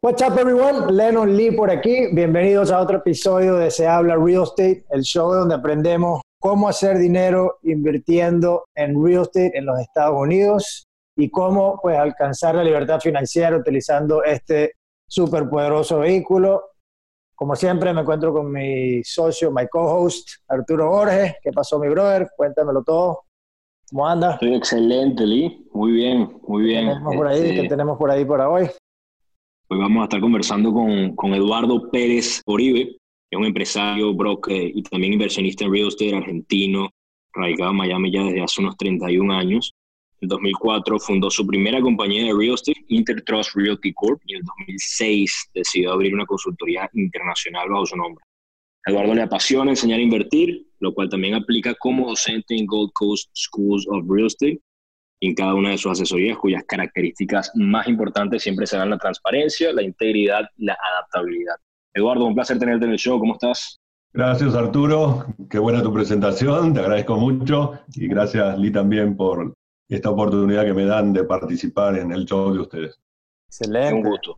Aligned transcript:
What's 0.00 0.22
up 0.22 0.38
everyone? 0.38 0.94
Lennon 0.94 1.34
Lee 1.34 1.50
por 1.50 1.70
aquí. 1.70 2.08
Bienvenidos 2.12 2.70
a 2.70 2.78
otro 2.78 2.98
episodio 2.98 3.56
de 3.56 3.70
Se 3.70 3.86
habla 3.86 4.16
Real 4.16 4.42
Estate, 4.42 4.84
el 4.90 5.02
show 5.02 5.32
donde 5.32 5.54
aprendemos 5.54 6.20
cómo 6.38 6.68
hacer 6.68 6.98
dinero 6.98 7.58
invirtiendo 7.62 8.66
en 8.74 9.02
real 9.02 9.22
estate 9.22 9.56
en 9.58 9.64
los 9.64 9.80
Estados 9.80 10.20
Unidos 10.20 10.86
y 11.16 11.30
cómo 11.30 11.80
pues 11.82 11.98
alcanzar 11.98 12.54
la 12.54 12.62
libertad 12.62 13.00
financiera 13.00 13.56
utilizando 13.56 14.22
este 14.22 14.74
superpoderoso 15.08 16.00
vehículo. 16.00 16.73
Como 17.34 17.56
siempre 17.56 17.92
me 17.92 18.02
encuentro 18.02 18.32
con 18.32 18.50
mi 18.52 19.02
socio, 19.02 19.50
my 19.50 19.66
co-host 19.68 20.28
Arturo 20.48 20.88
Borges. 20.88 21.34
¿Qué 21.42 21.50
pasó 21.52 21.78
mi 21.78 21.88
brother? 21.88 22.28
Cuéntamelo 22.36 22.82
todo. 22.84 23.24
¿Cómo 23.90 24.06
anda? 24.06 24.34
Estoy 24.34 24.54
excelente, 24.54 25.26
Lee. 25.26 25.66
Muy 25.72 25.92
bien, 25.92 26.40
muy 26.46 26.64
bien. 26.64 26.86
¿Qué 26.86 26.92
tenemos 26.94 27.16
por 27.16 27.26
ahí? 27.26 27.42
¿Qué 27.42 27.54
Este, 27.56 27.68
tenemos 27.68 27.98
por 27.98 28.10
ahí 28.10 28.24
para 28.24 28.48
hoy? 28.48 28.68
Hoy 29.68 29.78
vamos 29.78 30.00
a 30.00 30.04
estar 30.04 30.20
conversando 30.20 30.72
con, 30.72 31.16
con 31.16 31.34
Eduardo 31.34 31.90
Pérez 31.90 32.40
Oribe, 32.46 32.84
que 32.84 32.96
es 33.30 33.38
un 33.38 33.46
empresario, 33.46 34.14
broker 34.14 34.70
y 34.74 34.82
también 34.82 35.14
inversionista 35.14 35.64
en 35.64 35.72
real 35.72 35.88
estate 35.88 36.14
argentino, 36.14 36.88
radicado 37.32 37.70
en 37.72 37.76
Miami 37.76 38.12
ya 38.12 38.22
desde 38.22 38.42
hace 38.42 38.60
unos 38.60 38.76
31 38.76 39.34
años. 39.34 39.74
En 40.24 40.28
2004 40.28 40.98
fundó 41.00 41.30
su 41.30 41.46
primera 41.46 41.82
compañía 41.82 42.24
de 42.24 42.32
real 42.32 42.54
estate, 42.54 42.82
Intertrust 42.88 43.54
Realty 43.54 43.92
Corp, 43.92 44.22
y 44.24 44.32
en 44.32 44.38
el 44.38 44.44
2006 44.44 45.50
decidió 45.52 45.92
abrir 45.92 46.14
una 46.14 46.24
consultoría 46.24 46.88
internacional 46.94 47.68
bajo 47.68 47.84
su 47.84 47.96
nombre. 47.96 48.24
Eduardo 48.86 49.14
le 49.14 49.20
apasiona 49.20 49.72
enseñar 49.72 49.98
a 49.98 50.02
invertir, 50.02 50.66
lo 50.80 50.94
cual 50.94 51.10
también 51.10 51.34
aplica 51.34 51.74
como 51.74 52.08
docente 52.08 52.56
en 52.56 52.64
Gold 52.64 52.92
Coast 52.94 53.28
Schools 53.36 53.86
of 53.90 54.06
Real 54.08 54.28
Estate 54.28 54.60
en 55.20 55.34
cada 55.34 55.52
una 55.52 55.70
de 55.70 55.78
sus 55.78 55.92
asesorías, 55.92 56.38
cuyas 56.38 56.64
características 56.66 57.52
más 57.54 57.86
importantes 57.86 58.42
siempre 58.42 58.66
serán 58.66 58.88
la 58.88 58.96
transparencia, 58.96 59.74
la 59.74 59.82
integridad 59.82 60.48
y 60.56 60.64
la 60.64 60.78
adaptabilidad. 60.96 61.56
Eduardo, 61.92 62.24
un 62.24 62.34
placer 62.34 62.58
tenerte 62.58 62.86
en 62.86 62.92
el 62.92 62.98
show. 62.98 63.18
¿Cómo 63.18 63.34
estás? 63.34 63.78
Gracias 64.14 64.54
Arturo, 64.54 65.26
qué 65.50 65.58
buena 65.58 65.82
tu 65.82 65.92
presentación, 65.92 66.72
te 66.72 66.78
agradezco 66.78 67.16
mucho 67.16 67.80
y 67.96 68.06
gracias 68.06 68.56
Lee 68.60 68.70
también 68.70 69.16
por 69.16 69.52
esta 69.88 70.10
oportunidad 70.10 70.64
que 70.64 70.74
me 70.74 70.84
dan 70.84 71.12
de 71.12 71.24
participar 71.24 71.98
en 71.98 72.12
el 72.12 72.24
show 72.24 72.52
de 72.52 72.60
ustedes. 72.60 73.00
Excelente. 73.48 73.94
Un 73.94 74.02
gusto. 74.02 74.36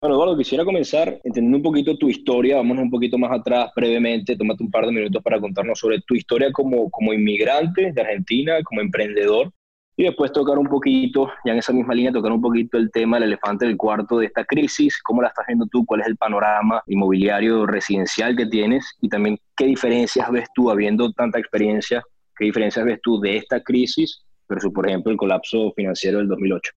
Bueno, 0.00 0.16
Eduardo, 0.16 0.38
quisiera 0.38 0.64
comenzar 0.64 1.20
entendiendo 1.24 1.58
un 1.58 1.62
poquito 1.62 1.98
tu 1.98 2.08
historia. 2.08 2.56
Vámonos 2.56 2.84
un 2.84 2.90
poquito 2.90 3.18
más 3.18 3.38
atrás 3.38 3.70
brevemente. 3.76 4.34
Tómate 4.34 4.64
un 4.64 4.70
par 4.70 4.86
de 4.86 4.92
minutos 4.92 5.22
para 5.22 5.38
contarnos 5.38 5.78
sobre 5.78 6.00
tu 6.00 6.14
historia 6.14 6.50
como, 6.52 6.90
como 6.90 7.12
inmigrante 7.12 7.92
de 7.92 8.00
Argentina, 8.00 8.62
como 8.64 8.80
emprendedor. 8.80 9.52
Y 9.96 10.04
después 10.04 10.32
tocar 10.32 10.58
un 10.58 10.68
poquito, 10.68 11.30
ya 11.44 11.52
en 11.52 11.58
esa 11.58 11.74
misma 11.74 11.92
línea, 11.92 12.12
tocar 12.12 12.32
un 12.32 12.40
poquito 12.40 12.78
el 12.78 12.90
tema 12.90 13.18
del 13.18 13.28
elefante 13.28 13.66
del 13.66 13.76
cuarto 13.76 14.18
de 14.18 14.26
esta 14.26 14.46
crisis. 14.46 15.02
¿Cómo 15.02 15.20
la 15.20 15.28
estás 15.28 15.46
viendo 15.46 15.66
tú? 15.66 15.84
¿Cuál 15.84 16.00
es 16.00 16.06
el 16.06 16.16
panorama 16.16 16.82
inmobiliario 16.86 17.66
residencial 17.66 18.34
que 18.34 18.46
tienes? 18.46 18.96
Y 19.02 19.10
también, 19.10 19.38
¿qué 19.54 19.66
diferencias 19.66 20.30
ves 20.30 20.48
tú, 20.54 20.70
habiendo 20.70 21.12
tanta 21.12 21.38
experiencia, 21.38 22.02
qué 22.38 22.46
diferencias 22.46 22.86
ves 22.86 23.00
tú 23.02 23.20
de 23.20 23.36
esta 23.36 23.62
crisis 23.62 24.24
versus, 24.50 24.72
por 24.72 24.86
ejemplo, 24.86 25.10
el 25.10 25.16
colapso 25.16 25.72
financiero 25.74 26.18
del 26.18 26.28
2008? 26.28 26.72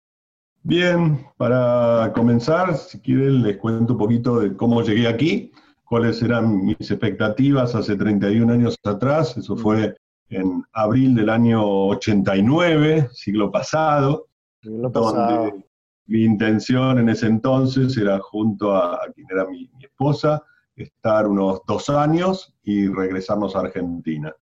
Bien, 0.63 1.25
para 1.37 2.11
comenzar, 2.13 2.77
si 2.77 2.99
quieren 2.99 3.41
les 3.41 3.57
cuento 3.57 3.93
un 3.93 3.99
poquito 3.99 4.39
de 4.39 4.55
cómo 4.55 4.83
llegué 4.83 5.07
aquí, 5.07 5.51
cuáles 5.85 6.21
eran 6.21 6.63
mis 6.63 6.91
expectativas 6.91 7.73
hace 7.73 7.95
31 7.95 8.53
años 8.53 8.75
atrás, 8.83 9.35
eso 9.37 9.57
fue 9.57 9.95
en 10.29 10.63
abril 10.73 11.15
del 11.15 11.29
año 11.29 11.87
89, 11.87 13.09
siglo 13.11 13.49
pasado, 13.49 14.27
Lo 14.61 14.91
pasado. 14.91 15.45
donde 15.45 15.65
mi 16.05 16.23
intención 16.23 16.99
en 16.99 17.09
ese 17.09 17.25
entonces 17.25 17.97
era 17.97 18.19
junto 18.19 18.75
a, 18.75 19.03
a 19.03 19.11
quien 19.13 19.27
era 19.31 19.45
mi, 19.45 19.69
mi 19.77 19.85
esposa, 19.85 20.43
estar 20.75 21.27
unos 21.27 21.61
dos 21.67 21.89
años 21.89 22.53
y 22.63 22.87
regresarnos 22.87 23.55
a 23.55 23.61
Argentina. 23.61 24.33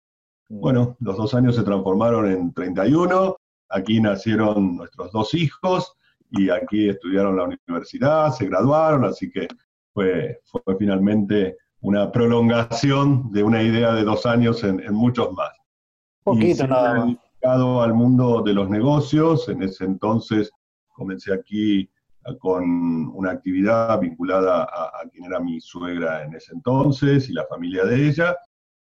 Bueno, 0.49 0.97
los 1.01 1.17
dos 1.17 1.35
años 1.35 1.57
se 1.57 1.63
transformaron 1.63 2.31
en 2.31 2.53
31, 2.55 3.37
aquí 3.69 4.01
nacieron 4.01 4.77
nuestros 4.77 5.13
dos 5.13 5.35
hijos 5.35 5.93
y 6.31 6.49
aquí 6.49 6.89
estudiaron 6.89 7.37
la 7.37 7.45
universidad, 7.45 8.33
se 8.33 8.47
graduaron, 8.47 9.05
así 9.05 9.31
que 9.31 9.47
fue, 9.93 10.41
fue 10.45 10.77
finalmente 10.79 11.57
una 11.81 12.11
prolongación 12.11 13.31
de 13.31 13.43
una 13.43 13.63
idea 13.63 13.93
de 13.93 14.05
dos 14.05 14.25
años 14.25 14.65
en, 14.65 14.81
en 14.81 14.95
muchos 14.95 15.33
más. 15.33 15.53
Y 15.53 16.25
poquito 16.25 16.55
siempre 16.57 16.69
nada 16.69 17.05
más. 17.05 17.83
al 17.87 17.95
mundo 17.95 18.43
de 18.43 18.55
los 18.55 18.71
negocios, 18.71 19.49
en 19.49 19.63
ese 19.63 19.85
entonces 19.85 20.51
comencé 20.89 21.33
aquí 21.33 21.89
ah, 22.25 22.33
con 22.39 23.09
una 23.15 23.33
actividad 23.33 24.01
vinculada 24.01 24.65
a, 24.65 25.03
a 25.03 25.09
quien 25.13 25.25
era 25.25 25.41
mi 25.41 25.61
suegra 25.61 26.25
en 26.25 26.35
ese 26.35 26.55
entonces 26.55 27.29
y 27.29 27.35
la 27.35 27.47
familia 27.47 27.85
de 27.85 28.09
ella, 28.09 28.37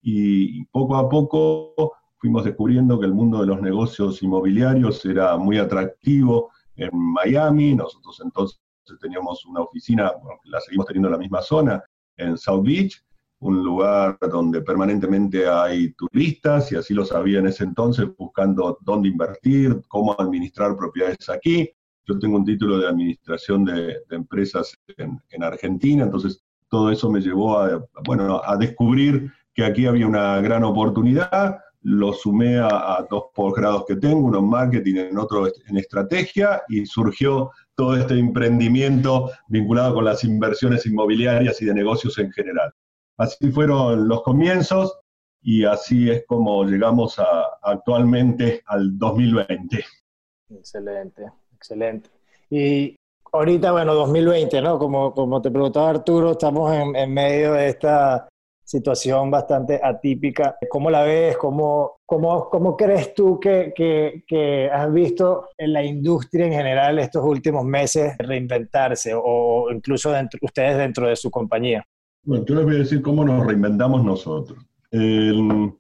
y, 0.02 0.66
poco 0.66 0.96
a 0.96 1.10
poco 1.10 1.94
fuimos 2.18 2.44
descubriendo 2.44 3.00
que 3.00 3.06
el 3.06 3.14
mundo 3.14 3.40
de 3.40 3.48
los 3.48 3.62
negocios 3.62 4.22
inmobiliarios 4.22 5.04
era 5.06 5.38
muy 5.38 5.58
atractivo 5.58 6.52
en 6.76 6.90
Miami, 6.94 7.76
nosotros 7.76 8.22
entonces 8.24 8.60
teníamos 9.00 9.46
una 9.46 9.62
oficina, 9.62 10.12
la 10.46 10.60
seguimos 10.62 10.86
teniendo 10.86 11.08
en 11.08 11.14
la 11.14 11.18
misma 11.18 11.42
zona, 11.42 11.84
en 12.18 12.38
South 12.38 12.64
Beach, 12.64 13.04
un 13.40 13.64
lugar 13.64 14.18
donde 14.30 14.62
permanentemente 14.62 15.48
hay 15.48 15.94
turistas, 15.94 16.72
y 16.72 16.76
así 16.76 16.94
lo 16.94 17.06
sabía 17.06 17.40
en 17.40 17.48
ese 17.48 17.64
entonces, 17.64 18.08
buscando 18.18 18.78
dónde 18.82 19.10
invertir, 19.10 19.82
cómo 19.88 20.16
administrar 20.20 20.78
propiedades 20.78 21.28
aquí. 21.30 21.70
Yo 22.06 22.20
tengo 22.20 22.38
un 22.38 22.46
título 22.46 22.78
de 22.78 22.88
administración 22.88 23.66
de, 23.66 24.02
de 24.08 24.16
empresas 24.16 24.78
en, 24.98 25.20
en, 25.30 25.44
Argentina, 25.44 26.04
entonces 26.04 26.44
todo 26.70 26.92
eso 26.92 27.10
me 27.10 27.20
llevó 27.20 27.58
a, 27.60 27.84
bueno, 28.06 28.42
a 28.44 28.56
descubrir 28.58 29.32
que 29.54 29.66
aquí 29.66 29.86
había 29.86 30.08
una 30.08 30.40
gran 30.42 30.64
oportunidad, 30.64 31.60
lo 31.84 32.14
sumé 32.14 32.60
a, 32.60 32.68
a, 32.68 33.08
dos 33.10 33.26
posgrados 33.34 33.86
que 33.88 33.96
tengo, 33.96 34.28
uno 34.28 34.40
en 34.40 34.50
marketing, 34.50 34.96
en 34.96 35.18
otro 35.18 35.48
en 35.48 35.78
estrategia, 35.78 36.62
y 36.70 36.86
surgió 36.86 37.52
todo 37.76 37.96
este 37.96 38.20
emprendimiento 38.20 39.32
vinculado 39.48 39.96
con 39.96 40.06
las 40.06 40.24
inversiones 40.24 40.86
inmobiliarias 40.86 41.62
y 41.62 41.66
de 41.66 41.74
negocios 41.74 42.18
en 42.20 42.32
general. 42.32 42.72
Así 43.18 43.52
fueron 43.52 44.08
los 44.08 44.22
comienzos 44.24 45.00
y 45.42 45.66
así 45.66 46.10
es 46.10 46.24
como 46.28 46.64
llegamos 46.64 47.18
a, 47.20 47.26
actualmente 47.62 48.62
al 48.68 48.98
2020. 48.98 49.84
Excelente, 50.50 51.24
excelente. 51.56 52.10
Y 52.50 52.96
ahorita, 53.32 53.72
bueno, 53.72 53.94
2020, 53.96 54.62
¿no? 54.62 54.78
Como, 54.78 55.14
como 55.14 55.42
te 55.42 55.50
preguntaba 55.50 55.90
Arturo, 55.90 56.32
estamos 56.32 56.72
en, 56.74 56.96
en 56.96 57.14
medio 57.14 57.54
de 57.54 57.70
esta 57.70 58.28
situación 58.72 59.30
bastante 59.30 59.80
atípica. 59.84 60.56
¿Cómo 60.70 60.90
la 60.90 61.04
ves? 61.04 61.38
¿Cómo, 61.38 62.00
cómo, 62.06 62.50
cómo 62.50 62.78
crees 62.78 63.14
tú 63.14 63.40
que, 63.40 63.74
que, 63.76 64.24
que, 64.26 64.70
has 64.72 64.92
visto 64.94 65.50
en 65.58 65.74
la 65.74 65.84
industria 65.84 66.46
en 66.46 66.54
general 66.54 66.98
estos 67.00 67.24
últimos 67.24 67.66
meses 67.66 68.16
reinventarse 68.18 69.14
o 69.14 69.70
incluso 69.72 70.12
dentro, 70.12 70.40
ustedes 70.42 70.78
dentro 70.78 71.08
de 71.08 71.16
su 71.18 71.30
compañía? 71.30 71.86
Bueno, 72.24 72.46
yo 72.46 72.56
les 72.56 72.64
voy 72.64 72.76
a 72.76 72.80
decir 72.80 73.02
cómo 73.02 73.26
nos 73.26 73.46
reinventamos 73.46 74.04
nosotros. 74.04 74.58
En, 74.92 75.78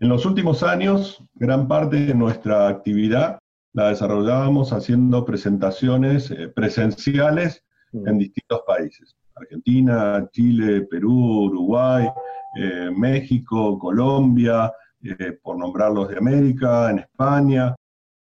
en 0.00 0.08
los 0.08 0.26
últimos 0.26 0.62
años, 0.62 1.22
gran 1.34 1.68
parte 1.68 1.96
de 1.96 2.14
nuestra 2.14 2.68
actividad 2.68 3.38
la 3.74 3.88
desarrollábamos 3.88 4.72
haciendo 4.72 5.24
presentaciones 5.24 6.30
eh, 6.30 6.48
presenciales 6.48 7.62
mm. 7.92 8.08
en 8.08 8.18
distintos 8.18 8.60
países. 8.66 9.14
Argentina, 9.36 10.28
Chile, 10.32 10.82
Perú, 10.82 11.46
Uruguay, 11.46 12.08
eh, 12.56 12.90
México, 12.96 13.78
Colombia, 13.78 14.72
eh, 15.02 15.38
por 15.42 15.58
nombrarlos 15.58 16.08
de 16.08 16.18
América, 16.18 16.90
en 16.90 17.00
España. 17.00 17.74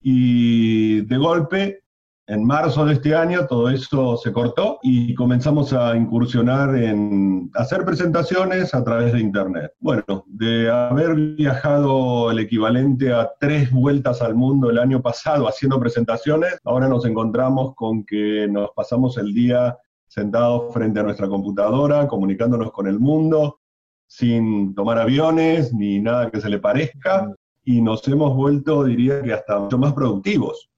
Y 0.00 1.02
de 1.02 1.16
golpe, 1.16 1.82
en 2.28 2.44
marzo 2.44 2.84
de 2.86 2.94
este 2.94 3.14
año, 3.14 3.46
todo 3.46 3.68
eso 3.68 4.16
se 4.16 4.32
cortó 4.32 4.78
y 4.82 5.14
comenzamos 5.14 5.72
a 5.72 5.96
incursionar 5.96 6.74
en 6.76 7.50
hacer 7.54 7.84
presentaciones 7.84 8.74
a 8.74 8.84
través 8.84 9.12
de 9.12 9.20
Internet. 9.20 9.72
Bueno, 9.80 10.24
de 10.26 10.70
haber 10.70 11.14
viajado 11.36 12.30
el 12.30 12.38
equivalente 12.38 13.12
a 13.12 13.30
tres 13.40 13.70
vueltas 13.70 14.22
al 14.22 14.34
mundo 14.36 14.70
el 14.70 14.78
año 14.78 15.02
pasado 15.02 15.48
haciendo 15.48 15.80
presentaciones, 15.80 16.58
ahora 16.64 16.88
nos 16.88 17.04
encontramos 17.04 17.74
con 17.74 18.04
que 18.04 18.46
nos 18.48 18.70
pasamos 18.70 19.18
el 19.18 19.34
día 19.34 19.76
sentados 20.12 20.72
frente 20.74 21.00
a 21.00 21.04
nuestra 21.04 21.26
computadora, 21.26 22.06
comunicándonos 22.06 22.70
con 22.70 22.86
el 22.86 23.00
mundo, 23.00 23.60
sin 24.06 24.74
tomar 24.74 24.98
aviones 24.98 25.72
ni 25.72 26.00
nada 26.00 26.30
que 26.30 26.38
se 26.38 26.50
le 26.50 26.58
parezca, 26.58 27.34
y 27.64 27.80
nos 27.80 28.06
hemos 28.08 28.36
vuelto, 28.36 28.84
diría 28.84 29.22
que 29.22 29.32
hasta 29.32 29.58
mucho 29.58 29.78
más 29.78 29.94
productivos. 29.94 30.68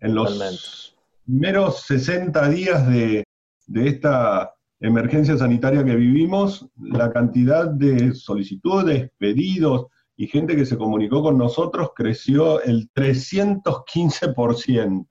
En 0.00 0.14
los 0.14 0.32
Totalmente. 0.32 0.62
primeros 1.26 1.82
60 1.82 2.48
días 2.48 2.88
de, 2.88 3.22
de, 3.66 3.86
esta 3.86 4.54
emergencia 4.80 5.36
sanitaria 5.36 5.84
que 5.84 5.96
vivimos, 5.96 6.66
la 6.78 7.12
cantidad 7.12 7.66
de 7.66 8.14
solicitudes, 8.14 9.10
pedidos 9.18 9.88
y 10.16 10.26
gente 10.26 10.56
que 10.56 10.64
se 10.64 10.78
comunicó 10.78 11.22
con 11.22 11.36
nosotros 11.36 11.90
creció 11.94 12.62
el 12.62 12.90
315%. 12.94 15.06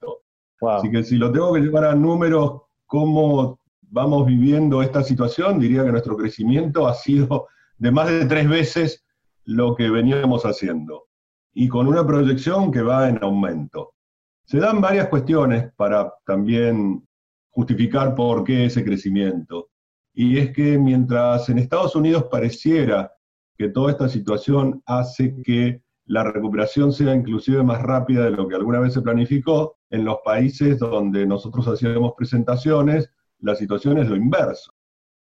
Así 0.61 0.89
que 0.89 1.03
si 1.03 1.17
lo 1.17 1.31
tengo 1.31 1.53
que 1.53 1.61
llevar 1.61 1.85
a 1.85 1.93
números, 1.93 2.63
cómo 2.89 3.58
vamos 3.89 4.25
viviendo 4.25 4.81
esta 4.81 5.03
situación, 5.03 5.59
diría 5.59 5.83
que 5.83 5.91
nuestro 5.91 6.15
crecimiento 6.15 6.87
ha 6.87 6.93
sido 6.93 7.47
de 7.77 7.91
más 7.91 8.09
de 8.09 8.25
tres 8.25 8.47
veces 8.47 9.05
lo 9.45 9.75
que 9.75 9.89
veníamos 9.89 10.43
haciendo 10.45 11.05
y 11.53 11.67
con 11.67 11.87
una 11.87 12.05
proyección 12.05 12.71
que 12.71 12.81
va 12.81 13.09
en 13.09 13.19
aumento. 13.23 13.93
Se 14.45 14.59
dan 14.59 14.81
varias 14.81 15.07
cuestiones 15.09 15.71
para 15.75 16.13
también 16.25 17.07
justificar 17.49 18.15
por 18.15 18.43
qué 18.43 18.65
ese 18.65 18.83
crecimiento. 18.83 19.69
Y 20.13 20.37
es 20.37 20.51
que 20.51 20.77
mientras 20.77 21.49
en 21.49 21.59
Estados 21.59 21.95
Unidos 21.95 22.25
pareciera 22.31 23.11
que 23.57 23.69
toda 23.69 23.91
esta 23.91 24.07
situación 24.07 24.81
hace 24.85 25.35
que 25.43 25.81
la 26.05 26.23
recuperación 26.23 26.91
sea 26.91 27.13
inclusive 27.13 27.61
más 27.63 27.81
rápida 27.81 28.25
de 28.25 28.31
lo 28.31 28.47
que 28.47 28.55
alguna 28.55 28.79
vez 28.79 28.93
se 28.93 29.01
planificó, 29.01 29.77
en 29.91 30.05
los 30.05 30.17
países 30.23 30.79
donde 30.79 31.25
nosotros 31.25 31.67
hacíamos 31.67 32.13
presentaciones, 32.17 33.11
la 33.39 33.55
situación 33.55 33.97
es 33.97 34.07
lo 34.07 34.15
inverso. 34.15 34.71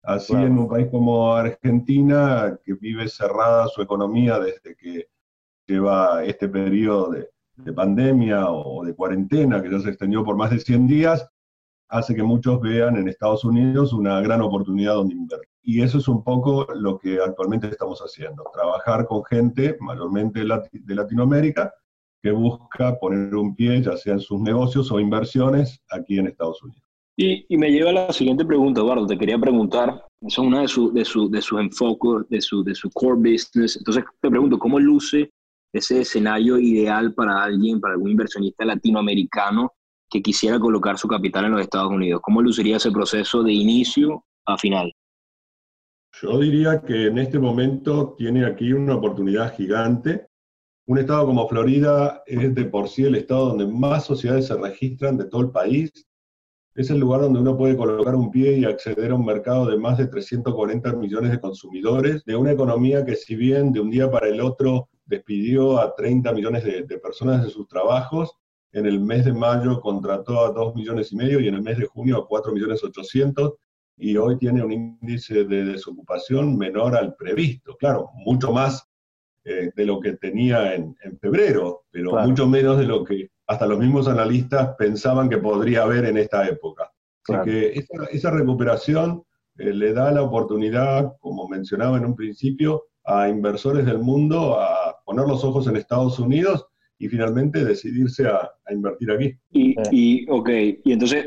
Así 0.02 0.32
en 0.34 0.58
un 0.58 0.68
país 0.68 0.88
como 0.90 1.32
Argentina, 1.32 2.58
que 2.64 2.74
vive 2.74 3.08
cerrada 3.08 3.68
su 3.68 3.82
economía 3.82 4.38
desde 4.40 4.74
que 4.74 5.08
lleva 5.66 6.24
este 6.24 6.48
periodo 6.48 7.10
de, 7.10 7.30
de 7.56 7.72
pandemia 7.72 8.50
o 8.50 8.84
de 8.84 8.94
cuarentena, 8.94 9.62
que 9.62 9.70
ya 9.70 9.78
se 9.78 9.90
extendió 9.90 10.24
por 10.24 10.36
más 10.36 10.50
de 10.50 10.58
100 10.58 10.86
días, 10.88 11.28
hace 11.88 12.14
que 12.14 12.22
muchos 12.22 12.60
vean 12.60 12.96
en 12.96 13.08
Estados 13.08 13.44
Unidos 13.44 13.92
una 13.92 14.20
gran 14.20 14.40
oportunidad 14.40 14.94
donde 14.94 15.14
invertir. 15.14 15.48
Y 15.62 15.82
eso 15.82 15.98
es 15.98 16.08
un 16.08 16.24
poco 16.24 16.66
lo 16.74 16.98
que 16.98 17.20
actualmente 17.20 17.68
estamos 17.68 18.00
haciendo, 18.00 18.44
trabajar 18.52 19.06
con 19.06 19.24
gente, 19.24 19.76
mayormente 19.78 20.40
de 20.40 20.94
Latinoamérica, 20.94 21.72
que 22.22 22.30
busca 22.30 22.98
poner 22.98 23.34
un 23.34 23.54
pie, 23.54 23.82
ya 23.82 23.96
sea 23.96 24.14
en 24.14 24.20
sus 24.20 24.40
negocios 24.40 24.90
o 24.90 24.98
inversiones, 24.98 25.80
aquí 25.90 26.18
en 26.18 26.28
Estados 26.28 26.62
Unidos. 26.62 26.82
Y, 27.16 27.56
me 27.56 27.70
lleva 27.70 27.90
a 27.90 27.92
la 27.92 28.12
siguiente 28.12 28.44
pregunta, 28.44 28.80
Eduardo. 28.80 29.06
Te 29.06 29.18
quería 29.18 29.38
preguntar, 29.38 30.06
eso 30.20 30.42
es 30.42 30.48
uno 30.48 30.60
de, 30.60 30.68
su, 30.68 30.92
de, 30.92 31.04
su, 31.04 31.30
de 31.30 31.42
sus 31.42 31.60
enfoques, 31.60 32.28
de 32.30 32.40
su, 32.40 32.64
de 32.64 32.74
su 32.74 32.90
core 32.90 33.16
business. 33.16 33.76
Entonces, 33.76 34.04
te 34.20 34.30
pregunto, 34.30 34.58
¿cómo 34.58 34.78
luce 34.80 35.30
ese 35.72 36.00
escenario 36.00 36.58
ideal 36.58 37.12
para 37.14 37.42
alguien, 37.42 37.80
para 37.80 37.94
algún 37.94 38.10
inversionista 38.10 38.64
latinoamericano 38.64 39.72
que 40.08 40.22
quisiera 40.22 40.58
colocar 40.58 40.98
su 40.98 41.06
capital 41.06 41.46
en 41.46 41.52
los 41.52 41.60
Estados 41.60 41.90
Unidos? 41.90 42.20
¿Cómo 42.22 42.40
luciría 42.40 42.76
ese 42.76 42.90
proceso 42.90 43.42
de 43.42 43.52
inicio 43.52 44.24
a 44.46 44.56
final? 44.56 44.92
Yo 46.20 46.38
diría 46.38 46.80
que 46.82 47.06
en 47.06 47.18
este 47.18 47.38
momento 47.38 48.14
tiene 48.16 48.44
aquí 48.46 48.72
una 48.72 48.96
oportunidad 48.96 49.54
gigante. 49.54 50.28
Un 50.86 50.98
estado 50.98 51.26
como 51.26 51.48
Florida 51.48 52.22
es 52.26 52.54
de 52.54 52.64
por 52.64 52.88
sí 52.88 53.04
el 53.04 53.14
estado 53.16 53.48
donde 53.48 53.66
más 53.66 54.04
sociedades 54.04 54.46
se 54.46 54.56
registran 54.56 55.16
de 55.16 55.24
todo 55.24 55.42
el 55.42 55.50
país. 55.50 55.90
Es 56.74 56.88
el 56.90 56.98
lugar 56.98 57.20
donde 57.20 57.40
uno 57.40 57.56
puede 57.56 57.76
colocar 57.76 58.14
un 58.14 58.30
pie 58.30 58.58
y 58.58 58.64
acceder 58.64 59.10
a 59.10 59.14
un 59.14 59.26
mercado 59.26 59.66
de 59.66 59.76
más 59.76 59.98
de 59.98 60.06
340 60.06 60.94
millones 60.94 61.30
de 61.30 61.40
consumidores, 61.40 62.24
de 62.24 62.34
una 62.34 62.52
economía 62.52 63.04
que 63.04 63.14
si 63.14 63.36
bien 63.36 63.72
de 63.72 63.80
un 63.80 63.90
día 63.90 64.10
para 64.10 64.28
el 64.28 64.40
otro 64.40 64.88
despidió 65.04 65.78
a 65.78 65.94
30 65.94 66.32
millones 66.32 66.64
de, 66.64 66.84
de 66.84 66.98
personas 66.98 67.44
de 67.44 67.50
sus 67.50 67.68
trabajos, 67.68 68.38
en 68.72 68.86
el 68.86 69.00
mes 69.00 69.26
de 69.26 69.32
mayo 69.32 69.80
contrató 69.80 70.46
a 70.46 70.52
2 70.52 70.74
millones 70.74 71.12
y 71.12 71.16
medio 71.16 71.40
y 71.40 71.48
en 71.48 71.54
el 71.54 71.62
mes 71.62 71.76
de 71.76 71.86
junio 71.86 72.16
a 72.16 72.26
4 72.26 72.52
millones 72.52 72.82
800 72.82 73.52
y 73.98 74.16
hoy 74.16 74.38
tiene 74.38 74.64
un 74.64 74.72
índice 74.72 75.44
de 75.44 75.64
desocupación 75.64 76.56
menor 76.56 76.96
al 76.96 77.14
previsto. 77.14 77.76
Claro, 77.76 78.10
mucho 78.14 78.50
más 78.50 78.88
eh, 79.44 79.70
de 79.76 79.84
lo 79.84 80.00
que 80.00 80.14
tenía 80.14 80.74
en, 80.74 80.96
febrero, 81.20 81.84
pero 81.90 82.12
mucho 82.26 82.46
menos 82.46 82.78
de 82.78 82.84
lo 82.84 83.04
que 83.04 83.28
hasta 83.52 83.66
los 83.66 83.78
mismos 83.78 84.08
analistas 84.08 84.74
pensaban 84.78 85.28
que 85.28 85.36
podría 85.36 85.82
haber 85.82 86.06
en 86.06 86.16
esta 86.16 86.48
época. 86.48 86.90
Así 87.28 87.36
que 87.44 87.84
esa, 88.10 88.30
recuperación 88.30 89.22
eh, 89.58 89.72
le 89.72 89.92
da 89.92 90.10
la 90.10 90.22
oportunidad, 90.22 91.12
como 91.20 91.48
mencionaba 91.48 91.98
en 91.98 92.06
un 92.06 92.16
principio, 92.16 92.84
a 93.04 93.28
inversores 93.28 93.84
del 93.84 93.98
mundo 93.98 94.58
a 94.58 94.96
poner 95.04 95.26
los 95.26 95.44
ojos 95.44 95.66
en 95.66 95.76
Estados 95.76 96.18
Unidos 96.18 96.66
y 96.98 97.08
finalmente 97.08 97.64
decidirse 97.64 98.26
a, 98.26 98.50
invertir 98.70 99.10
aquí. 99.10 99.34
Y, 99.50 99.74
y, 99.90 100.26
ok, 100.30 100.48
y 100.84 100.92
entonces 100.92 101.26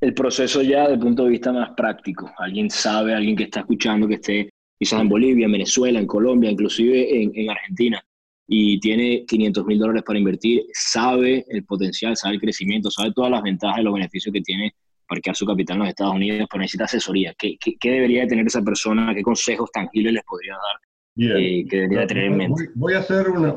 el 0.00 0.14
proceso 0.14 0.62
ya 0.62 0.82
desde 0.82 0.94
el 0.94 1.00
punto 1.00 1.24
de 1.24 1.30
vista 1.30 1.52
más 1.52 1.70
práctico, 1.76 2.30
alguien 2.38 2.68
sabe, 2.68 3.14
alguien 3.14 3.36
que 3.36 3.44
está 3.44 3.60
escuchando, 3.60 4.06
que 4.06 4.14
esté 4.14 4.50
quizás 4.78 5.00
en 5.00 5.08
Bolivia, 5.08 5.46
en 5.46 5.52
Venezuela, 5.52 5.98
en 5.98 6.06
Colombia, 6.06 6.50
inclusive 6.50 7.22
en, 7.22 7.32
en 7.34 7.50
Argentina, 7.50 8.04
y 8.46 8.80
tiene 8.80 9.24
500 9.26 9.64
mil 9.64 9.78
dólares 9.78 10.02
para 10.04 10.18
invertir, 10.18 10.62
sabe 10.72 11.44
el 11.48 11.64
potencial, 11.64 12.16
sabe 12.16 12.34
el 12.34 12.40
crecimiento, 12.40 12.90
sabe 12.90 13.12
todas 13.14 13.30
las 13.30 13.42
ventajas 13.42 13.80
y 13.80 13.82
los 13.82 13.94
beneficios 13.94 14.32
que 14.32 14.40
tiene 14.40 14.74
parquear 15.12 15.36
su 15.36 15.46
capital 15.46 15.76
en 15.76 15.80
los 15.80 15.88
Estados 15.90 16.14
Unidos, 16.14 16.48
pero 16.50 16.60
necesita 16.60 16.84
asesoría. 16.84 17.34
¿Qué, 17.38 17.56
qué, 17.58 17.90
debería 17.90 18.22
de 18.22 18.28
tener 18.28 18.46
esa 18.46 18.62
persona? 18.62 19.14
¿Qué 19.14 19.22
consejos 19.22 19.70
tangibles 19.70 20.14
les 20.14 20.24
podría 20.24 20.54
dar? 20.54 21.38
Eh, 21.38 21.66
que 21.68 21.76
debería 21.76 22.00
de 22.00 22.06
tener 22.06 22.24
en 22.24 22.36
mente? 22.36 22.70
Voy, 22.74 22.94
a 22.94 23.00
hacer 23.00 23.28
una, 23.28 23.54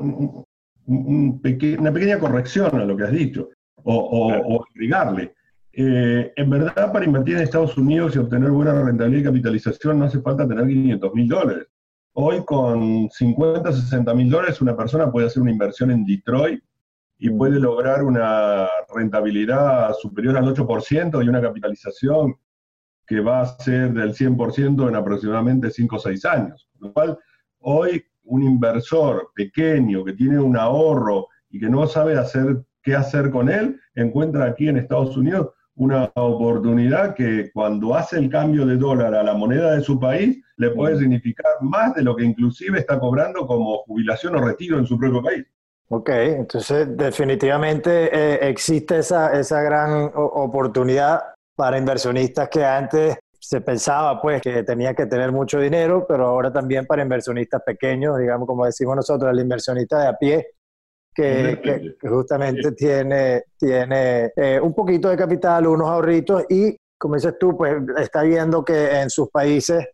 una 0.86 1.42
pequeña 1.42 2.20
corrección 2.20 2.76
a 2.76 2.86
lo 2.86 2.98
que 2.98 3.04
has 3.04 3.12
dicho, 3.12 3.50
o, 3.84 3.96
o, 3.96 4.66
agregarle. 4.66 5.34
Eh, 5.72 6.34
en 6.36 6.50
verdad, 6.50 6.92
para 6.92 7.06
invertir 7.06 7.36
en 7.36 7.44
Estados 7.44 7.78
Unidos 7.78 8.16
y 8.16 8.20
obtener 8.20 8.50
buena 8.50 8.74
rentabilidad 8.84 9.22
y 9.22 9.26
capitalización 9.26 10.00
no 10.00 10.06
hace 10.06 10.22
falta 10.22 10.48
tener 10.48 10.68
500 10.68 11.14
mil 11.14 11.28
dólares. 11.28 11.68
Hoy 12.18 12.46
con 12.46 13.10
50, 13.10 13.74
60 13.74 14.14
mil 14.14 14.30
dólares 14.30 14.62
una 14.62 14.78
persona 14.78 15.12
puede 15.12 15.28
hacer 15.28 15.42
una 15.42 15.52
inversión 15.52 15.92
en 15.92 16.06
Detroit 16.06 16.64
y 17.18 17.30
mm. 17.30 17.38
puede 17.38 17.60
lograr 17.60 18.04
una 18.04 18.70
rentabilidad 18.94 19.94
superior 19.96 20.38
al 20.38 20.46
8% 20.46 21.26
y 21.26 21.28
una 21.28 21.42
capitalización 21.42 22.38
que 23.06 23.20
va 23.20 23.42
a 23.42 23.46
ser 23.60 23.92
del 23.92 24.14
100% 24.14 24.88
en 24.88 24.96
aproximadamente 24.96 25.70
5 25.70 25.94
o 25.94 26.00
6 26.00 26.26
años. 26.26 26.70
Lo 26.80 26.94
cual, 26.94 27.20
hoy 27.60 28.02
un 28.24 28.44
inversor 28.44 29.32
pequeño 29.36 30.06
que 30.06 30.14
tiene 30.14 30.40
un 30.40 30.56
ahorro 30.56 31.28
y 31.50 31.60
que 31.60 31.68
no 31.68 31.86
sabe 31.86 32.18
hacer 32.18 32.64
qué 32.82 32.96
hacer 32.96 33.30
con 33.30 33.50
él, 33.50 33.78
encuentra 33.94 34.46
aquí 34.46 34.70
en 34.70 34.78
Estados 34.78 35.18
Unidos 35.18 35.50
una 35.76 36.12
oportunidad 36.16 37.14
que 37.14 37.52
cuando 37.54 37.96
hace 37.96 38.18
el 38.18 38.30
cambio 38.30 38.66
de 38.66 38.78
dólar 38.78 39.14
a 39.14 39.24
la 39.24 39.34
moneda 39.34 39.76
de 39.76 39.82
su 39.82 40.00
país, 40.00 40.42
le 40.58 40.72
puede 40.72 40.98
significar 40.98 41.52
más 41.62 41.94
de 41.96 42.04
lo 42.04 42.16
que 42.16 42.24
inclusive 42.24 42.80
está 42.80 43.00
cobrando 43.00 43.46
como 43.46 43.80
jubilación 43.80 44.36
o 44.36 44.42
retiro 44.46 44.80
en 44.80 44.86
su 44.86 44.98
propio 44.98 45.22
país. 45.22 45.46
Ok, 45.90 46.10
entonces 46.10 46.98
definitivamente 46.98 48.10
eh, 48.12 48.50
existe 48.50 49.00
esa, 49.00 49.38
esa 49.38 49.62
gran 49.62 50.12
oportunidad 50.16 51.20
para 51.56 51.78
inversionistas 51.78 52.50
que 52.50 52.66
antes 52.66 53.18
se 53.40 53.62
pensaba 53.62 54.20
pues 54.20 54.42
que 54.42 54.64
tenía 54.64 54.96
que 54.96 55.06
tener 55.06 55.32
mucho 55.32 55.60
dinero, 55.60 56.06
pero 56.08 56.26
ahora 56.26 56.52
también 56.52 56.88
para 56.88 57.04
inversionistas 57.04 57.62
pequeños, 57.64 58.18
digamos 58.18 58.48
como 58.48 58.66
decimos 58.66 58.96
nosotros, 58.96 59.32
el 59.32 59.40
inversionista 59.40 60.02
de 60.02 60.08
a 60.08 60.14
pie, 60.14 60.48
que, 61.16 61.96
justamente 62.02 62.74
tiene, 62.74 63.44
tiene 63.58 64.32
eh, 64.36 64.60
un 64.62 64.74
poquito 64.74 65.10
de 65.10 65.18
capital, 65.18 65.68
unos 65.68 65.88
ahorritos 65.88 66.44
y, 66.50 66.76
como 66.98 67.16
dices 67.16 67.36
tú, 67.40 67.58
pues 67.58 67.76
está 67.98 68.24
viendo 68.24 68.64
que 68.64 69.00
en 69.00 69.10
sus 69.10 69.30
países 69.30 69.88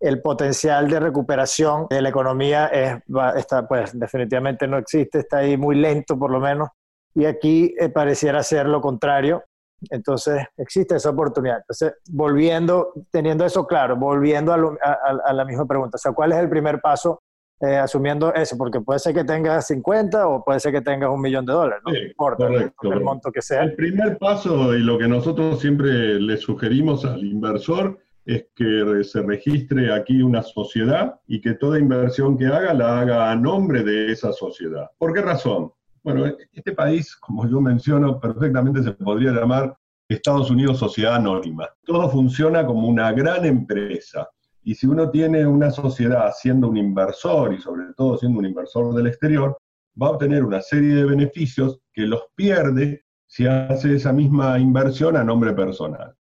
el 0.00 0.20
potencial 0.20 0.88
de 0.88 0.98
recuperación 0.98 1.86
de 1.88 2.02
la 2.02 2.08
economía 2.08 2.66
es, 2.66 2.96
está, 3.36 3.68
pues 3.68 3.96
definitivamente 3.96 4.66
no 4.66 4.78
existe, 4.78 5.20
está 5.20 5.38
ahí 5.38 5.56
muy 5.56 5.76
lento 5.76 6.18
por 6.18 6.30
lo 6.30 6.40
menos, 6.40 6.70
y 7.14 7.26
aquí 7.26 7.74
eh, 7.78 7.88
pareciera 7.88 8.42
ser 8.42 8.66
lo 8.66 8.80
contrario, 8.80 9.44
entonces, 9.90 10.44
existe 10.56 10.96
esa 10.96 11.10
oportunidad. 11.10 11.58
Entonces, 11.58 11.94
volviendo, 12.10 12.92
teniendo 13.10 13.44
eso 13.44 13.66
claro, 13.66 13.96
volviendo 13.96 14.52
a, 14.52 15.32
la 15.32 15.44
misma 15.44 15.66
pregunta, 15.66 15.96
o 15.96 15.98
sea, 15.98 16.12
¿cuál 16.12 16.32
es 16.32 16.38
el 16.38 16.48
primer 16.48 16.80
paso 16.80 17.20
eh, 17.60 17.76
asumiendo 17.76 18.32
eso? 18.34 18.56
Porque 18.56 18.80
puede 18.80 18.98
ser 18.98 19.14
que 19.14 19.24
tengas 19.24 19.66
50 19.66 20.26
o 20.26 20.44
puede 20.44 20.60
ser 20.60 20.72
que 20.72 20.80
tengas 20.80 21.10
un 21.10 21.20
millón 21.20 21.46
de 21.46 21.52
dólares, 21.52 21.82
no 21.86 21.94
importa 21.94 22.48
el 22.48 23.00
monto 23.00 23.30
que 23.30 23.42
sea. 23.42 23.62
El 23.62 23.74
primer 23.74 24.18
paso 24.18 24.74
y 24.74 24.80
lo 24.80 24.98
que 24.98 25.08
nosotros 25.08 25.60
siempre 25.60 26.20
le 26.20 26.36
sugerimos 26.36 27.04
al 27.04 27.24
inversor 27.24 27.98
es 28.24 28.46
que 28.54 29.02
se 29.04 29.22
registre 29.22 29.92
aquí 29.92 30.22
una 30.22 30.42
sociedad 30.42 31.20
y 31.26 31.40
que 31.40 31.54
toda 31.54 31.78
inversión 31.78 32.36
que 32.38 32.46
haga 32.46 32.72
la 32.72 33.00
haga 33.00 33.30
a 33.30 33.36
nombre 33.36 33.82
de 33.82 34.12
esa 34.12 34.32
sociedad. 34.32 34.90
¿Por 34.98 35.12
qué 35.12 35.22
razón? 35.22 35.72
Bueno, 36.04 36.26
este 36.52 36.72
país, 36.72 37.16
como 37.16 37.48
yo 37.48 37.60
menciono, 37.60 38.18
perfectamente 38.18 38.82
se 38.82 38.92
podría 38.92 39.32
llamar 39.32 39.76
Estados 40.08 40.50
Unidos 40.50 40.78
Sociedad 40.78 41.14
Anónima. 41.14 41.68
Todo 41.84 42.08
funciona 42.10 42.66
como 42.66 42.88
una 42.88 43.12
gran 43.12 43.44
empresa. 43.44 44.28
Y 44.64 44.74
si 44.74 44.86
uno 44.86 45.10
tiene 45.10 45.46
una 45.46 45.70
sociedad 45.70 46.32
siendo 46.36 46.68
un 46.68 46.76
inversor 46.76 47.52
y 47.52 47.60
sobre 47.60 47.92
todo 47.96 48.16
siendo 48.16 48.38
un 48.38 48.46
inversor 48.46 48.94
del 48.94 49.08
exterior, 49.08 49.56
va 50.00 50.08
a 50.08 50.10
obtener 50.10 50.44
una 50.44 50.60
serie 50.60 50.94
de 50.94 51.04
beneficios 51.04 51.80
que 51.92 52.02
los 52.02 52.22
pierde 52.34 53.04
si 53.26 53.46
hace 53.46 53.96
esa 53.96 54.12
misma 54.12 54.58
inversión 54.58 55.16
a 55.16 55.24
nombre 55.24 55.52
personal. 55.52 56.14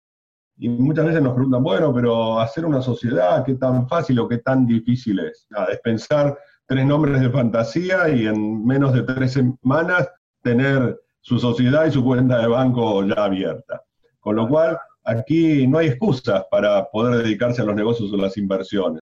Y 0.57 0.69
muchas 0.69 1.05
veces 1.05 1.21
nos 1.21 1.33
preguntan, 1.33 1.63
bueno, 1.63 1.93
pero 1.93 2.39
hacer 2.39 2.65
una 2.65 2.81
sociedad, 2.81 3.43
¿qué 3.43 3.55
tan 3.55 3.87
fácil 3.87 4.19
o 4.19 4.27
qué 4.27 4.37
tan 4.39 4.65
difícil 4.65 5.19
es? 5.19 5.47
es 5.69 5.79
pensar 5.79 6.37
tres 6.67 6.85
nombres 6.85 7.19
de 7.19 7.29
fantasía 7.29 8.09
y 8.09 8.27
en 8.27 8.65
menos 8.65 8.93
de 8.93 9.03
tres 9.03 9.33
semanas 9.33 10.09
tener 10.41 10.99
su 11.19 11.37
sociedad 11.39 11.85
y 11.85 11.91
su 11.91 12.03
cuenta 12.03 12.39
de 12.39 12.47
banco 12.47 13.03
ya 13.03 13.25
abierta. 13.25 13.81
Con 14.19 14.35
lo 14.35 14.47
cual, 14.47 14.77
aquí 15.03 15.67
no 15.67 15.79
hay 15.79 15.87
excusas 15.87 16.45
para 16.49 16.89
poder 16.89 17.23
dedicarse 17.23 17.61
a 17.61 17.65
los 17.65 17.75
negocios 17.75 18.11
o 18.11 18.17
las 18.17 18.37
inversiones. 18.37 19.01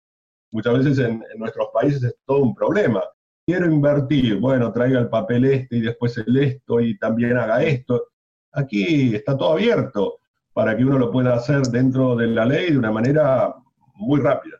Muchas 0.51 0.77
veces 0.77 0.99
en, 0.99 1.23
nuestros 1.37 1.67
países 1.73 2.03
es 2.03 2.15
todo 2.25 2.39
un 2.39 2.55
problema. 2.55 3.03
Quiero 3.45 3.65
invertir, 3.65 4.39
bueno, 4.39 4.71
traiga 4.71 4.99
el 4.99 5.09
papel 5.09 5.45
este 5.45 5.77
y 5.77 5.81
después 5.81 6.17
el 6.17 6.37
esto 6.37 6.81
y 6.81 6.97
también 6.97 7.37
haga 7.37 7.63
esto. 7.63 8.07
Aquí 8.51 9.15
está 9.15 9.37
todo 9.37 9.53
abierto 9.53 10.19
para 10.53 10.75
que 10.75 10.83
uno 10.83 10.97
lo 10.97 11.11
pueda 11.11 11.35
hacer 11.35 11.61
dentro 11.63 12.15
de 12.15 12.27
la 12.27 12.45
ley 12.45 12.71
de 12.71 12.77
una 12.77 12.91
manera 12.91 13.53
muy 13.95 14.19
rápida. 14.19 14.57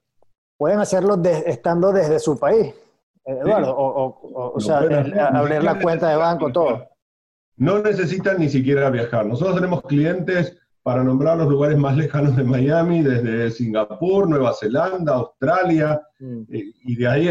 Pueden 0.58 0.80
hacerlo 0.80 1.22
estando 1.24 1.92
desde 1.92 2.20
su 2.20 2.38
país, 2.40 2.74
Eduardo, 3.26 3.76
o, 3.78 4.60
sea, 4.60 4.78
abrir 4.78 5.64
la 5.64 5.80
cuenta 5.80 6.10
de 6.10 6.16
banco, 6.16 6.52
todo. 6.52 6.88
No 7.58 7.80
necesitan 7.80 8.40
ni 8.40 8.50
siquiera 8.50 8.90
viajar. 8.90 9.26
Nosotros 9.26 9.56
tenemos 9.56 9.82
clientes 9.84 10.58
para 10.88 11.04
nombrar 11.04 11.38
los 11.38 11.50
lugares 11.50 11.78
más 11.78 11.98
lejanos 11.98 12.38
de 12.38 12.46
Miami, 12.46 13.04
desde 13.04 13.52
Singapur, 13.52 14.30
Nueva 14.30 14.54
Zelanda, 14.54 15.16
Australia, 15.16 16.02
mm. 16.18 16.44
eh, 16.50 16.72
y 16.86 16.96
de 16.96 17.06
ahí 17.06 17.30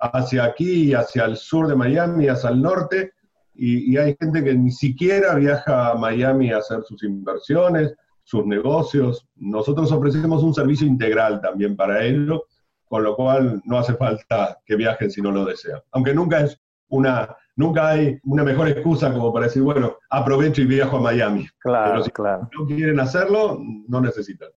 hacia 0.00 0.44
aquí, 0.44 0.92
hacia 0.92 1.26
el 1.26 1.36
sur 1.36 1.68
de 1.68 1.76
Miami, 1.76 2.26
hacia 2.26 2.50
el 2.50 2.60
norte, 2.60 3.12
y, 3.54 3.96
hay 3.96 4.16
gente 4.20 4.42
que 4.42 4.54
ni 4.54 4.72
siquiera 4.72 5.36
viaja 5.36 5.92
a 5.92 5.94
Miami 5.94 6.50
a 6.50 6.58
hacer 6.58 6.82
sus 6.82 7.04
inversiones, 7.04 7.94
sus 8.24 8.44
negocios. 8.44 9.28
Nosotros 9.36 9.92
ofrecemos 9.92 10.42
un 10.42 10.52
servicio 10.52 10.88
integral 10.88 11.40
también 11.40 11.76
para 11.76 12.04
ello, 12.04 12.46
con 12.86 13.04
lo 13.04 13.14
cual 13.14 13.62
no 13.66 13.78
hace 13.78 13.94
falta 13.94 14.58
que 14.66 14.74
viajen 14.74 15.12
si 15.12 15.22
no 15.22 15.30
lo 15.30 15.44
desean. 15.44 15.80
Aunque 15.92 16.12
nunca 16.12 16.40
es 16.40 16.60
una 16.88 17.36
nunca 17.56 17.88
hay 17.88 18.18
una 18.24 18.44
mejor 18.44 18.68
excusa 18.68 19.12
como 19.12 19.32
para 19.32 19.46
decir, 19.46 19.62
bueno, 19.62 19.96
aprovecho 20.10 20.62
y 20.62 20.66
viajo 20.66 20.98
a 20.98 21.00
Miami. 21.00 21.46
Claro, 21.58 21.90
Pero 21.90 22.04
si 22.04 22.10
claro. 22.10 22.50
no 22.56 22.66
quieren 22.66 23.00
hacerlo, 23.00 23.58
no 23.88 24.00
necesitan. 24.00 24.50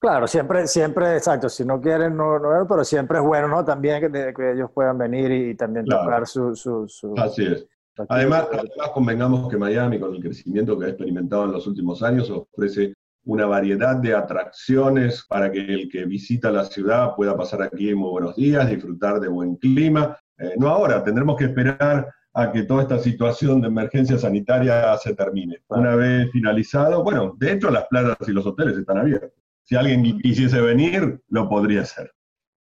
Claro, 0.00 0.26
siempre, 0.28 0.66
siempre, 0.68 1.16
exacto, 1.16 1.48
si 1.48 1.64
no 1.64 1.80
quieren, 1.80 2.16
no, 2.16 2.38
no 2.38 2.66
pero 2.68 2.84
siempre 2.84 3.18
es 3.18 3.24
bueno, 3.24 3.48
¿no? 3.48 3.64
También 3.64 4.00
que, 4.00 4.32
que 4.32 4.52
ellos 4.52 4.70
puedan 4.72 4.96
venir 4.96 5.30
y, 5.32 5.54
también 5.56 5.86
tocar 5.86 6.26
su, 6.26 6.54
su, 6.54 7.14
Así 7.16 7.44
es. 7.44 7.66
Además, 8.08 8.46
además, 8.52 8.90
convengamos 8.94 9.50
que 9.50 9.56
Miami, 9.56 9.98
con 9.98 10.14
el 10.14 10.22
crecimiento 10.22 10.78
que 10.78 10.86
ha 10.86 10.88
experimentado 10.90 11.46
en 11.46 11.52
los 11.52 11.66
últimos 11.66 12.00
años, 12.04 12.30
ofrece 12.30 12.94
una 13.24 13.46
variedad 13.46 13.96
de 13.96 14.14
atracciones 14.14 15.26
para 15.28 15.50
que 15.50 15.58
el 15.58 15.88
que 15.88 16.04
visita 16.04 16.52
la 16.52 16.64
ciudad 16.64 17.16
pueda 17.16 17.36
pasar 17.36 17.62
aquí 17.62 17.92
muy 17.92 18.10
buenos 18.10 18.36
días, 18.36 18.70
disfrutar 18.70 19.18
de 19.18 19.26
buen 19.26 19.56
clima 19.56 20.16
eh, 20.38 20.54
no 20.56 20.68
ahora, 20.68 21.02
tendremos 21.02 21.36
que 21.36 21.44
esperar 21.44 22.08
a 22.34 22.52
que 22.52 22.62
toda 22.62 22.82
esta 22.82 22.98
situación 22.98 23.60
de 23.60 23.68
emergencia 23.68 24.18
sanitaria 24.18 24.96
se 24.98 25.14
termine. 25.14 25.58
Una 25.68 25.96
vez 25.96 26.30
finalizado, 26.30 27.02
bueno, 27.02 27.34
de 27.38 27.52
hecho 27.52 27.70
las 27.70 27.86
playas 27.88 28.16
y 28.26 28.32
los 28.32 28.46
hoteles 28.46 28.76
están 28.76 28.98
abiertos. 28.98 29.32
Si 29.64 29.74
alguien 29.74 30.18
quisiese 30.20 30.60
venir, 30.60 31.20
lo 31.28 31.48
podría 31.48 31.82
hacer. 31.82 32.10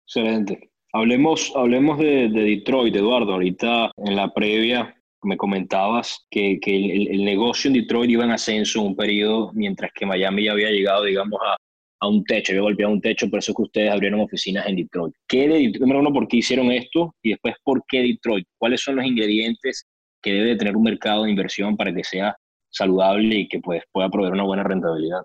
Excelente. 0.08 0.72
Hablemos, 0.94 1.52
hablemos 1.56 2.00
de, 2.00 2.30
Detroit, 2.30 2.96
Eduardo. 2.96 3.34
Ahorita 3.34 3.92
en 3.98 4.16
la 4.16 4.34
previa 4.34 4.96
me 5.24 5.36
comentabas 5.36 6.26
que, 6.30 6.60
el, 6.64 7.08
el, 7.10 7.26
negocio 7.26 7.68
en 7.68 7.74
Detroit 7.74 8.12
iba 8.12 8.24
en 8.24 8.32
ascenso 8.32 8.80
en 8.80 8.88
un 8.88 8.96
periodo, 8.96 9.52
mientras 9.54 9.92
que 9.94 10.06
Miami 10.06 10.46
ya 10.46 10.54
había 10.54 10.70
llegado, 10.70 11.04
digamos, 11.04 11.40
a, 11.46 11.58
a 12.00 12.08
un 12.08 12.24
techo, 12.24 12.52
había 12.52 12.62
golpeado 12.62 12.94
un 12.94 13.02
techo, 13.02 13.30
por 13.30 13.40
eso 13.40 13.54
que 13.54 13.64
ustedes 13.64 13.92
abrieron 13.92 14.20
oficinas 14.20 14.68
en 14.68 14.76
Detroit. 14.76 15.14
¿Qué 15.28 15.48
de 15.48 15.60
Detroit? 15.60 15.80
Número 15.80 16.00
uno, 16.00 16.14
¿por 16.14 16.28
qué 16.28 16.38
hicieron 16.38 16.72
esto? 16.72 17.16
Y 17.22 17.32
después, 17.32 17.56
¿por 17.64 17.84
qué 17.88 18.02
Detroit? 18.02 18.48
¿Cuáles 18.58 18.82
son 18.82 18.98
los 18.98 19.06
ingredientes 19.06 19.88
que 20.22 20.34
debe 20.34 20.56
tener 20.56 20.76
un 20.76 20.84
mercado 20.84 21.24
de 21.24 21.32
inversión 21.32 21.78
para 21.78 21.94
que 21.94 22.04
sea 22.04 22.36
saludable 22.70 23.36
y 23.36 23.48
que 23.48 23.60
pues, 23.60 23.84
pueda 23.92 24.10
proveer 24.10 24.34
una 24.34 24.44
buena 24.44 24.64
rentabilidad? 24.64 25.22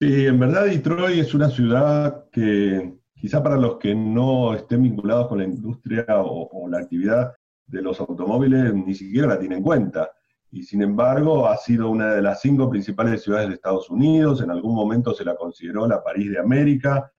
Sí, 0.00 0.26
en 0.26 0.38
verdad 0.38 0.66
Detroit 0.66 1.18
es 1.18 1.34
una 1.34 1.50
ciudad 1.50 2.30
que 2.30 2.94
quizá 3.14 3.42
para 3.42 3.56
los 3.56 3.76
que 3.76 3.94
no 3.94 4.54
estén 4.54 4.82
vinculados 4.82 5.28
con 5.28 5.38
la 5.38 5.44
industria 5.44 6.04
o, 6.08 6.48
o 6.50 6.68
la 6.68 6.78
actividad 6.78 7.34
de 7.66 7.82
los 7.82 8.00
automóviles 8.00 8.72
ni 8.74 8.94
siquiera 8.94 9.28
la 9.28 9.38
tienen 9.38 9.58
en 9.58 9.64
cuenta 9.64 10.10
y 10.52 10.62
sin 10.64 10.82
embargo 10.82 11.46
ha 11.46 11.56
sido 11.56 11.90
una 11.90 12.14
de 12.14 12.22
las 12.22 12.40
cinco 12.40 12.68
principales 12.68 13.22
ciudades 13.22 13.48
de 13.48 13.54
Estados 13.54 13.88
Unidos, 13.88 14.42
en 14.42 14.50
algún 14.50 14.74
momento 14.74 15.14
se 15.14 15.24
la 15.24 15.36
consideró 15.36 15.86
la 15.86 16.02
París 16.02 16.30
de 16.32 16.40
América, 16.40 17.12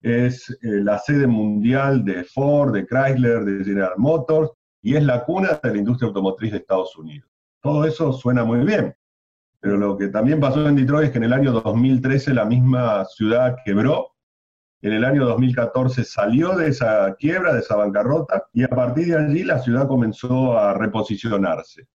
es 0.00 0.50
eh, 0.50 0.56
la 0.62 0.98
sede 0.98 1.26
mundial 1.26 2.04
de 2.04 2.22
Ford, 2.24 2.72
de 2.72 2.86
Chrysler, 2.86 3.44
de 3.44 3.64
General 3.64 3.94
Motors, 3.96 4.50
y 4.82 4.94
es 4.94 5.02
la 5.02 5.24
cuna 5.24 5.58
de 5.60 5.72
la 5.72 5.78
industria 5.78 6.08
automotriz 6.08 6.52
de 6.52 6.58
Estados 6.58 6.96
Unidos. 6.96 7.28
Todo 7.60 7.84
eso 7.84 8.12
suena 8.12 8.44
muy 8.44 8.60
bien, 8.60 8.94
pero 9.58 9.76
lo 9.76 9.96
que 9.96 10.08
también 10.08 10.38
pasó 10.38 10.68
en 10.68 10.76
Detroit 10.76 11.06
es 11.06 11.10
que 11.10 11.18
en 11.18 11.24
el 11.24 11.32
año 11.32 11.50
2013 11.50 12.34
la 12.34 12.44
misma 12.44 13.04
ciudad 13.06 13.56
quebró, 13.64 14.12
en 14.82 14.92
el 14.92 15.04
año 15.04 15.24
2014 15.24 16.04
salió 16.04 16.54
de 16.54 16.68
esa 16.68 17.16
quiebra, 17.18 17.52
de 17.52 17.60
esa 17.60 17.74
bancarrota, 17.74 18.44
y 18.52 18.62
a 18.62 18.68
partir 18.68 19.06
de 19.06 19.16
allí 19.16 19.42
la 19.42 19.58
ciudad 19.58 19.88
comenzó 19.88 20.56
a 20.56 20.74
reposicionarse 20.74 21.88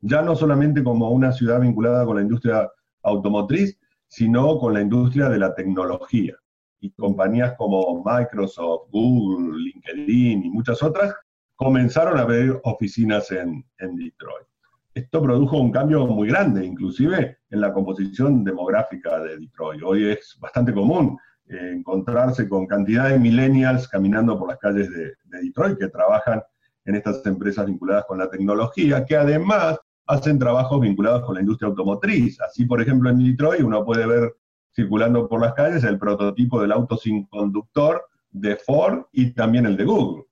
ya 0.00 0.22
no 0.22 0.36
solamente 0.36 0.82
como 0.82 1.10
una 1.10 1.32
ciudad 1.32 1.60
vinculada 1.60 2.04
con 2.04 2.16
la 2.16 2.22
industria 2.22 2.70
automotriz, 3.02 3.78
sino 4.06 4.58
con 4.58 4.74
la 4.74 4.80
industria 4.80 5.28
de 5.28 5.38
la 5.38 5.54
tecnología. 5.54 6.34
Y 6.80 6.90
compañías 6.92 7.54
como 7.56 8.02
Microsoft, 8.04 8.90
Google, 8.90 9.58
LinkedIn 9.58 10.44
y 10.44 10.50
muchas 10.50 10.82
otras 10.82 11.14
comenzaron 11.56 12.18
a 12.18 12.22
abrir 12.22 12.58
oficinas 12.64 13.30
en, 13.32 13.64
Detroit. 13.78 14.46
Esto 14.94 15.22
produjo 15.22 15.58
un 15.58 15.72
cambio 15.72 16.06
muy 16.06 16.28
grande, 16.28 16.64
inclusive 16.64 17.38
en 17.50 17.60
la 17.60 17.72
composición 17.72 18.44
demográfica 18.44 19.18
de 19.20 19.38
Detroit. 19.38 19.82
Hoy 19.82 20.10
es 20.10 20.36
bastante 20.40 20.72
común 20.72 21.18
eh, 21.48 21.72
encontrarse 21.76 22.48
con 22.48 22.66
cantidad 22.66 23.08
de 23.08 23.18
millennials 23.18 23.88
caminando 23.88 24.38
por 24.38 24.48
las 24.48 24.58
calles 24.58 24.88
de, 24.90 25.14
de 25.24 25.42
Detroit 25.42 25.78
que 25.78 25.88
trabajan 25.88 26.42
en 26.84 26.94
estas 26.94 27.24
empresas 27.26 27.66
vinculadas 27.66 28.04
con 28.06 28.18
la 28.18 28.30
tecnología, 28.30 29.04
que 29.04 29.16
además 29.16 29.78
hacen 30.08 30.38
trabajos 30.38 30.80
vinculados 30.80 31.24
con 31.24 31.34
la 31.34 31.42
industria 31.42 31.68
automotriz. 31.68 32.40
Así, 32.40 32.64
por 32.64 32.80
ejemplo, 32.80 33.10
en 33.10 33.18
Detroit 33.18 33.62
uno 33.62 33.84
puede 33.84 34.06
ver 34.06 34.36
circulando 34.74 35.28
por 35.28 35.40
las 35.40 35.54
calles 35.54 35.84
el 35.84 35.98
prototipo 35.98 36.60
del 36.60 36.72
auto 36.72 36.96
sin 36.96 37.26
conductor 37.26 38.04
de 38.30 38.56
Ford 38.56 39.02
y 39.12 39.32
también 39.32 39.66
el 39.66 39.76
de 39.76 39.84
Google. 39.84 40.24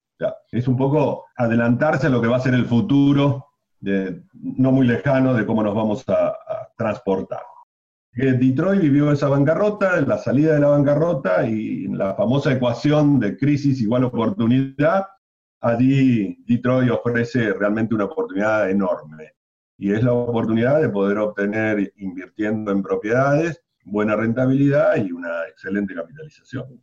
es 0.50 0.66
un 0.66 0.76
poco 0.76 1.26
adelantarse 1.36 2.06
a 2.06 2.10
lo 2.10 2.22
que 2.22 2.28
va 2.28 2.36
a 2.36 2.40
ser 2.40 2.54
el 2.54 2.64
futuro, 2.64 3.46
de, 3.80 4.22
no 4.32 4.72
muy 4.72 4.86
lejano, 4.86 5.34
de 5.34 5.44
cómo 5.44 5.62
nos 5.62 5.74
vamos 5.74 6.04
a, 6.08 6.34
transportar. 6.78 7.40
Eh, 8.14 8.32
Detroit 8.32 8.80
vivió 8.80 9.10
esa 9.10 9.28
bancarrota, 9.28 10.00
la 10.02 10.18
salida 10.18 10.54
de 10.54 10.60
la 10.60 10.68
bancarrota 10.68 11.46
y 11.46 11.88
la 11.88 12.14
famosa 12.14 12.52
ecuación 12.52 13.18
de 13.18 13.36
crisis 13.36 13.80
igual 13.80 14.04
oportunidad, 14.04 15.06
allí 15.60 16.44
Detroit 16.46 16.90
ofrece 16.90 17.52
realmente 17.54 17.94
una 17.94 18.04
oportunidad 18.04 18.70
enorme 18.70 19.35
y 19.78 19.92
es 19.92 20.02
la 20.02 20.12
oportunidad 20.12 20.80
de 20.80 20.88
poder 20.88 21.18
obtener, 21.18 21.92
invirtiendo 21.96 22.72
en 22.72 22.82
propiedades, 22.82 23.62
buena 23.84 24.16
rentabilidad 24.16 24.96
y 24.96 25.12
una 25.12 25.46
excelente 25.48 25.94
capitalización. 25.94 26.82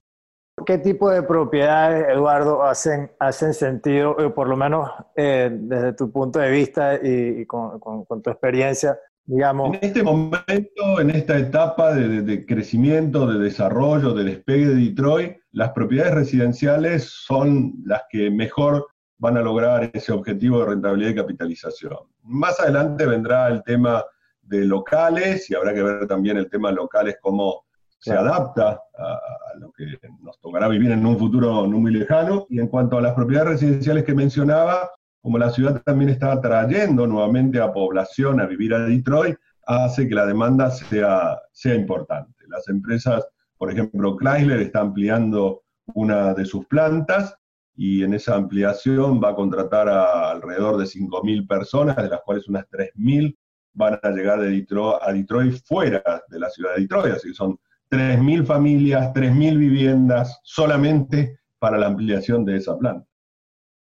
¿Qué 0.66 0.78
tipo 0.78 1.10
de 1.10 1.24
propiedades, 1.24 2.08
Eduardo, 2.10 2.64
hacen, 2.64 3.12
hacen 3.20 3.54
sentido, 3.54 4.16
eh, 4.20 4.30
por 4.30 4.48
lo 4.48 4.56
menos 4.56 4.90
eh, 5.16 5.50
desde 5.52 5.94
tu 5.94 6.12
punto 6.12 6.40
de 6.40 6.52
vista 6.52 7.00
y, 7.02 7.46
con, 7.48 7.80
tu 8.22 8.30
experiencia, 8.30 8.98
digamos? 9.26 9.76
En 9.76 9.80
este 9.82 10.04
momento, 10.04 11.02
en 11.02 11.10
esta 11.10 11.40
etapa 11.40 11.96
de, 11.96 12.22
de, 12.22 12.46
crecimiento, 12.46 13.26
de 13.26 13.44
desarrollo, 13.44 14.14
de 14.14 14.26
despegue 14.26 14.68
de 14.68 14.76
Detroit, 14.76 15.38
las 15.52 15.72
propiedades 15.72 16.14
residenciales 16.14 17.06
son 17.10 17.74
las 17.86 18.04
que 18.12 18.30
mejor 18.30 18.86
van 19.24 19.38
a 19.38 19.42
lograr 19.42 19.90
ese 19.94 20.12
objetivo 20.12 20.60
de 20.60 20.66
rentabilidad 20.66 21.12
y 21.12 21.16
capitalización. 21.16 21.98
Más 22.24 22.60
adelante 22.60 23.06
vendrá 23.06 23.48
el 23.48 23.64
tema 23.64 24.04
de 24.42 24.66
locales 24.66 25.50
y 25.50 25.56
habrá 25.56 25.74
que 25.74 25.82
ver 25.82 26.08
también 26.08 26.36
el 26.36 26.50
tema 26.50 26.70
de 26.70 26.76
locales, 26.76 27.16
cómo 27.22 27.64
se 28.00 28.12
adapta 28.12 28.82
a, 28.98 29.20
lo 29.60 29.72
que 29.72 29.86
nos 30.22 30.42
tocará 30.42 30.68
vivir 30.68 30.92
en 30.92 31.06
un 31.06 31.18
futuro 31.18 31.66
no 31.66 31.80
muy 31.80 31.94
lejano. 31.94 32.46
Y 32.50 32.60
en 32.60 32.68
cuanto 32.68 32.98
a 32.98 33.02
las 33.02 33.14
propiedades 33.14 33.52
residenciales 33.52 34.04
que 34.04 34.14
mencionaba, 34.14 34.92
como 35.22 35.38
la 35.38 35.52
ciudad 35.52 35.82
también 35.84 36.10
está 36.10 36.42
trayendo 36.42 37.08
nuevamente 37.08 37.62
a 37.62 37.72
población 37.72 38.42
a 38.42 38.46
vivir 38.46 38.74
a 38.74 38.80
Detroit, 38.80 39.38
hace 39.66 40.06
que 40.06 40.16
la 40.16 40.26
demanda 40.26 40.70
sea, 40.70 41.40
sea 41.54 41.76
importante. 41.76 42.44
Las 42.50 42.68
empresas, 42.68 43.26
por 43.58 43.72
ejemplo, 43.72 44.18
Chrysler 44.18 44.60
está 44.60 44.82
ampliando 44.82 45.62
una 45.94 46.34
de 46.34 46.44
sus 46.44 46.66
plantas 46.66 47.38
y 47.76 48.04
en 48.04 48.14
esa 48.14 48.36
ampliación 48.36 49.22
va 49.22 49.30
a 49.30 49.36
contratar 49.36 49.90
a 49.90 50.32
alrededor 50.32 50.78
de 50.78 50.86
5.000 50.86 51.48
personas, 51.48 51.96
de 51.96 52.10
las 52.10 52.22
cuales 52.22 52.48
unas 52.48 52.66
3.000 52.70 53.36
van 53.74 54.00
a 54.02 54.10
llegar 54.12 54.40
a 54.40 55.12
Detroit 55.14 55.56
fuera 55.66 56.24
de 56.28 56.40
la 56.40 56.50
ciudad 56.50 56.76
de 56.76 56.82
Detroit, 56.82 57.16
así 57.16 57.30
que 57.30 57.34
son 57.34 57.58
3.000 57.90 58.46
familias, 58.46 59.12
3.000 59.14 59.58
viviendas 59.58 60.40
solamente 60.44 61.40
para 61.60 61.78
la 61.78 61.88
ampliación 61.88 62.46
de 62.46 62.58
esa 62.58 62.78
planta. 62.78 63.08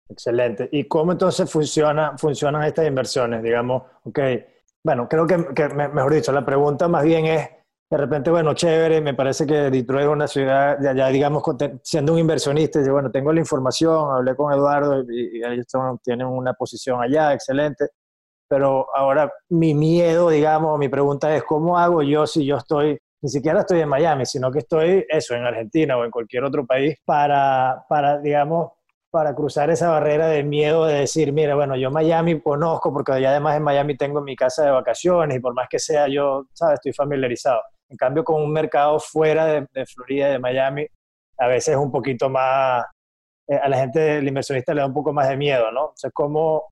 Excelente. 0.09 0.69
¿Y 0.71 0.85
cómo 0.85 1.11
entonces 1.11 1.49
funciona, 1.49 2.17
funcionan 2.17 2.63
estas 2.63 2.87
inversiones? 2.87 3.41
Digamos, 3.41 3.83
ok, 4.03 4.19
bueno, 4.83 5.07
creo 5.09 5.25
que, 5.25 5.37
mejor 5.37 6.13
dicho, 6.13 6.31
la 6.31 6.45
pregunta 6.45 6.87
más 6.87 7.03
bien 7.03 7.25
es, 7.25 7.49
de 7.93 8.00
repente, 8.00 8.31
bueno, 8.31 8.55
chévere, 8.55 9.01
me 9.01 9.13
parece 9.13 9.45
que 9.45 9.53
Detroit 9.53 10.05
es 10.05 10.12
una 10.12 10.27
ciudad, 10.27 10.79
ya, 10.81 11.09
digamos, 11.09 11.43
siendo 11.83 12.13
un 12.13 12.17
inversionista, 12.17 12.81
y 12.81 12.89
bueno, 12.89 13.12
tengo 13.12 13.31
la 13.31 13.39
información, 13.39 14.09
hablé 14.15 14.35
con 14.35 14.51
Eduardo 14.51 15.03
y, 15.07 15.43
ellos 15.43 15.67
tienen 16.03 16.25
una 16.25 16.53
posición 16.53 17.03
allá, 17.03 17.33
excelente, 17.33 17.89
pero 18.47 18.88
ahora 18.95 19.31
mi 19.50 19.75
miedo, 19.75 20.31
digamos, 20.31 20.79
mi 20.79 20.89
pregunta 20.89 21.35
es, 21.35 21.43
¿cómo 21.43 21.77
hago 21.77 22.01
yo 22.01 22.25
si 22.25 22.43
yo 22.47 22.57
estoy, 22.57 22.97
ni 23.21 23.29
siquiera 23.29 23.59
estoy 23.59 23.81
en 23.81 23.89
Miami, 23.89 24.25
sino 24.25 24.51
que 24.51 24.59
estoy, 24.59 25.05
eso, 25.07 25.35
en 25.35 25.43
Argentina 25.43 25.95
o 25.95 26.03
en 26.03 26.09
cualquier 26.09 26.45
otro 26.45 26.65
país, 26.65 26.95
para, 27.05 27.85
para 27.88 28.17
digamos, 28.17 28.71
para 29.12 29.35
cruzar 29.35 29.69
esa 29.69 29.91
barrera 29.91 30.25
de 30.29 30.41
miedo 30.41 30.85
de 30.85 30.95
decir, 31.01 31.31
mira, 31.31 31.53
bueno, 31.53 31.75
yo 31.75 31.91
Miami 31.91 32.41
conozco 32.41 32.91
porque 32.91 33.21
ya 33.21 33.29
además 33.29 33.55
en 33.55 33.62
Miami 33.62 33.95
tengo 33.95 34.19
mi 34.19 34.35
casa 34.35 34.65
de 34.65 34.71
vacaciones 34.71 35.38
y 35.38 35.39
por 35.39 35.53
más 35.53 35.67
que 35.69 35.77
sea 35.77 36.07
yo, 36.07 36.47
¿sabes? 36.53 36.79
Estoy 36.79 36.93
familiarizado. 36.93 37.62
En 37.93 37.97
cambio, 37.97 38.23
con 38.23 38.41
un 38.41 38.51
mercado 38.51 39.00
fuera 39.00 39.45
de, 39.45 39.67
de 39.71 39.85
Florida, 39.85 40.29
de 40.29 40.39
Miami, 40.39 40.88
a 41.38 41.47
veces 41.47 41.75
es 41.75 41.79
un 41.79 41.91
poquito 41.91 42.27
más, 42.27 42.83
eh, 43.47 43.55
a 43.55 43.69
la 43.69 43.77
gente, 43.77 44.17
el 44.17 44.27
inversionista 44.27 44.73
le 44.73 44.81
da 44.81 44.88
un 44.88 44.93
poco 44.93 45.13
más 45.13 45.29
de 45.29 45.38
miedo, 45.38 45.71
¿no? 45.71 45.85
O 45.85 45.93
sea, 45.95 46.09
¿cómo, 46.12 46.63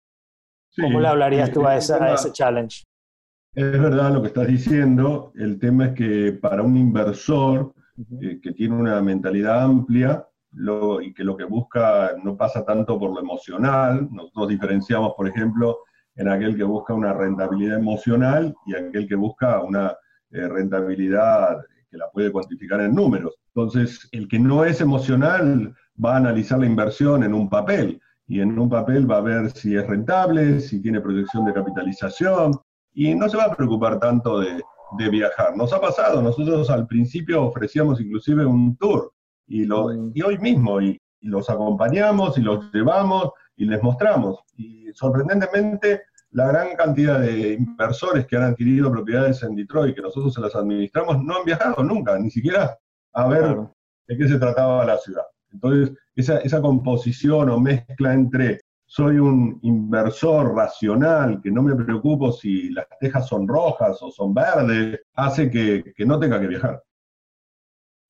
¿cómo 0.76 1.00
le 1.00 1.08
hablarías 1.08 1.52
tú 1.52 1.68
a, 1.68 1.78
esa, 1.78 2.04
a 2.04 2.16
ese 2.16 2.32
challenge? 2.32 2.84
Es 3.54 3.72
verdad 3.72 4.12
lo 4.12 4.22
que 4.22 4.30
estás 4.30 4.48
diciendo. 4.48 5.32
El 5.36 5.60
tema 5.60 5.88
es 5.88 5.94
que 5.94 6.32
para 6.34 6.64
un 6.64 6.76
inversor 6.76 7.72
eh, 8.22 8.40
que 8.42 8.52
tiene 8.54 8.76
una 8.76 9.00
mentalidad 9.02 9.62
amplia, 9.62 10.26
y 11.02 11.14
que 11.14 11.24
lo 11.24 11.38
que 11.38 11.46
busca 11.46 12.12
no 12.24 12.36
pasa 12.36 12.66
tanto 12.66 13.00
por 13.00 13.12
lo 13.12 13.20
emocional. 13.20 14.10
Nosotros 14.12 14.50
diferenciamos, 14.50 15.14
por 15.16 15.28
ejemplo, 15.28 15.80
en 16.16 16.28
aquel 16.28 16.58
que 16.58 16.64
busca 16.64 16.94
una 16.94 17.14
rentabilidad 17.14 17.80
emocional 17.80 18.54
y 18.66 18.76
aquel 18.76 19.08
que 19.08 19.16
busca 19.16 19.62
una 19.62 19.96
eh, 20.32 20.48
rentabilidad 20.48 21.58
que 21.90 21.98
la 21.98 22.10
puede 22.10 22.32
cuantificar 22.32 22.82
en 22.82 22.96
números. 22.96 23.36
Entonces, 23.54 24.08
el 24.12 24.28
que 24.28 24.40
no 24.40 24.64
es 24.64 24.82
emocional 24.82 25.76
va 26.04 26.14
a 26.14 26.18
analizar 26.18 26.60
la 26.60 26.66
inversión 26.66 27.24
en 27.24 27.34
un 27.34 27.50
papel 27.50 28.02
y 28.28 28.40
en 28.40 28.58
un 28.58 28.70
papel 28.70 29.10
va 29.10 29.18
a 29.18 29.22
ver 29.22 29.52
si 29.52 29.76
es 29.76 29.86
rentable, 29.86 30.62
si 30.62 30.82
tiene 30.82 31.02
proyección 31.02 31.46
de 31.46 31.54
capitalización 31.54 32.54
y 32.94 33.14
no 33.14 33.28
se 33.28 33.38
va 33.38 33.46
a 33.46 33.56
preocupar 33.56 34.00
tanto 34.00 34.40
de, 34.40 34.62
de 34.98 35.10
viajar. 35.10 35.56
Nos 35.56 35.74
ha 35.74 35.82
pasado, 35.82 36.22
nosotros 36.22 36.70
al 36.70 36.88
principio 36.88 37.44
ofrecíamos 37.44 38.00
inclusive 38.00 38.46
un 38.46 38.76
tour 38.78 39.12
y, 39.48 39.66
lo, 39.66 39.92
y 40.14 40.22
hoy 40.22 40.38
mismo, 40.38 40.82
y, 40.82 41.00
los 41.24 41.52
acompañamos 41.52 42.36
y 42.40 42.42
los 42.42 42.72
llevamos 42.74 43.30
y 43.56 43.66
les 43.66 43.84
mostramos. 43.84 44.40
Y 44.58 44.88
sorprendentemente, 44.94 46.02
la 46.32 46.48
gran 46.48 46.76
cantidad 46.76 47.20
de 47.20 47.54
inversores 47.54 48.26
que 48.26 48.38
han 48.38 48.44
adquirido 48.44 48.92
propiedades 48.92 49.44
en 49.44 49.56
Detroit, 49.56 49.96
que 49.96 50.02
nosotros 50.02 50.34
se 50.34 50.42
las 50.42 50.56
administramos, 50.56 51.24
no 51.24 51.38
han 51.38 51.46
viajado 51.46 51.84
nunca, 51.84 52.18
ni 52.18 52.30
siquiera 52.30 52.78
a 53.14 53.28
ver 53.28 53.58
de 54.08 54.18
qué 54.18 54.28
se 54.28 54.40
trataba 54.40 54.86
la 54.86 54.98
ciudad. 54.98 55.24
Entonces, 55.52 55.96
esa, 56.16 56.38
esa 56.40 56.62
composición 56.62 57.50
o 57.50 57.60
mezcla 57.60 58.14
entre 58.14 58.62
soy 58.86 59.18
un 59.20 59.58
inversor 59.62 60.54
racional, 60.54 61.40
que 61.42 61.50
no 61.50 61.64
me 61.64 61.76
preocupo 61.76 62.32
si 62.32 62.72
las 62.72 62.86
tejas 63.00 63.26
son 63.26 63.48
rojas 63.48 63.98
o 64.02 64.12
son 64.12 64.34
verdes, 64.34 65.00
hace 65.14 65.50
que, 65.50 65.94
que 65.96 66.06
no 66.06 66.20
tenga 66.20 66.40
que 66.42 66.48
viajar. 66.48 66.84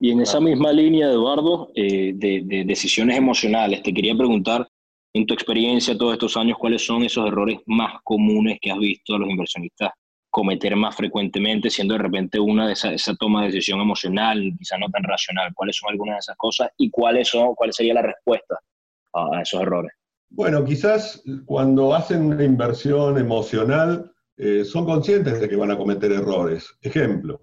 Y 0.00 0.10
en 0.10 0.20
esa 0.20 0.40
misma 0.40 0.72
línea, 0.72 1.08
Eduardo, 1.08 1.70
eh, 1.76 2.12
de, 2.16 2.64
decisiones 2.66 3.16
emocionales, 3.16 3.84
te 3.84 3.94
quería 3.94 4.16
preguntar, 4.16 4.68
en 5.14 5.26
tu 5.26 5.34
experiencia 5.34 5.96
todos 5.96 6.14
estos 6.14 6.36
años, 6.36 6.58
¿cuáles 6.58 6.84
son 6.84 7.02
esos 7.02 7.26
errores 7.26 7.58
más 7.66 8.00
comunes 8.02 8.58
que 8.60 8.70
has 8.70 8.78
visto 8.78 9.14
a 9.14 9.18
los 9.18 9.28
inversionistas 9.28 9.90
cometer 10.30 10.74
más 10.76 10.96
frecuentemente, 10.96 11.68
siendo 11.68 11.92
de 11.92 11.98
repente 11.98 12.40
una 12.40 12.66
de 12.66 12.72
esa, 12.72 12.90
esa 12.92 13.14
toma 13.16 13.42
de 13.42 13.48
decisión 13.48 13.80
emocional, 13.80 14.52
quizá 14.58 14.78
no 14.78 14.88
tan 14.88 15.02
racional? 15.02 15.52
¿Cuáles 15.54 15.76
son 15.76 15.90
algunas 15.90 16.16
de 16.16 16.20
esas 16.20 16.36
cosas 16.36 16.70
y 16.78 16.90
cuáles 16.90 17.28
son, 17.28 17.54
cuál 17.54 17.72
sería 17.72 17.94
la 17.94 18.02
respuesta 18.02 18.58
a 19.12 19.42
esos 19.42 19.60
errores? 19.60 19.92
Bueno, 20.30 20.64
quizás 20.64 21.22
cuando 21.44 21.94
hacen 21.94 22.22
una 22.22 22.42
inversión 22.42 23.18
emocional, 23.18 24.10
eh, 24.38 24.64
son 24.64 24.86
conscientes 24.86 25.38
de 25.38 25.48
que 25.48 25.56
van 25.56 25.70
a 25.70 25.76
cometer 25.76 26.10
errores. 26.10 26.74
Ejemplo, 26.80 27.42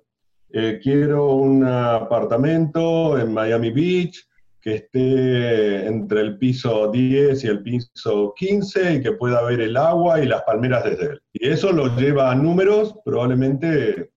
eh, 0.51 0.79
quiero 0.82 1.36
un 1.36 1.63
apartamento 1.63 3.19
en 3.19 3.32
Miami 3.32 3.69
Beach 3.69 4.27
que 4.62 4.76
esté 4.76 5.88
entre 5.88 6.22
el 6.22 6.38
piso 6.38 6.91
10 6.91 7.43
y 7.43 7.48
el 7.48 7.63
piso 7.63 8.34
15 8.36 8.95
y 8.95 9.02
que 9.02 9.13
pueda 9.13 9.41
ver 9.43 9.62
el 9.62 9.78
agua 9.78 10.22
y 10.22 10.28
las 10.28 10.43
palmeras 10.43 10.84
desde 10.84 11.13
él. 11.13 11.22
Y 11.34 11.48
eso 11.48 11.72
lo 11.72 11.95
lleva 11.95 12.32
a 12.32 12.36
números, 12.36 12.95
probablemente 13.06 14.12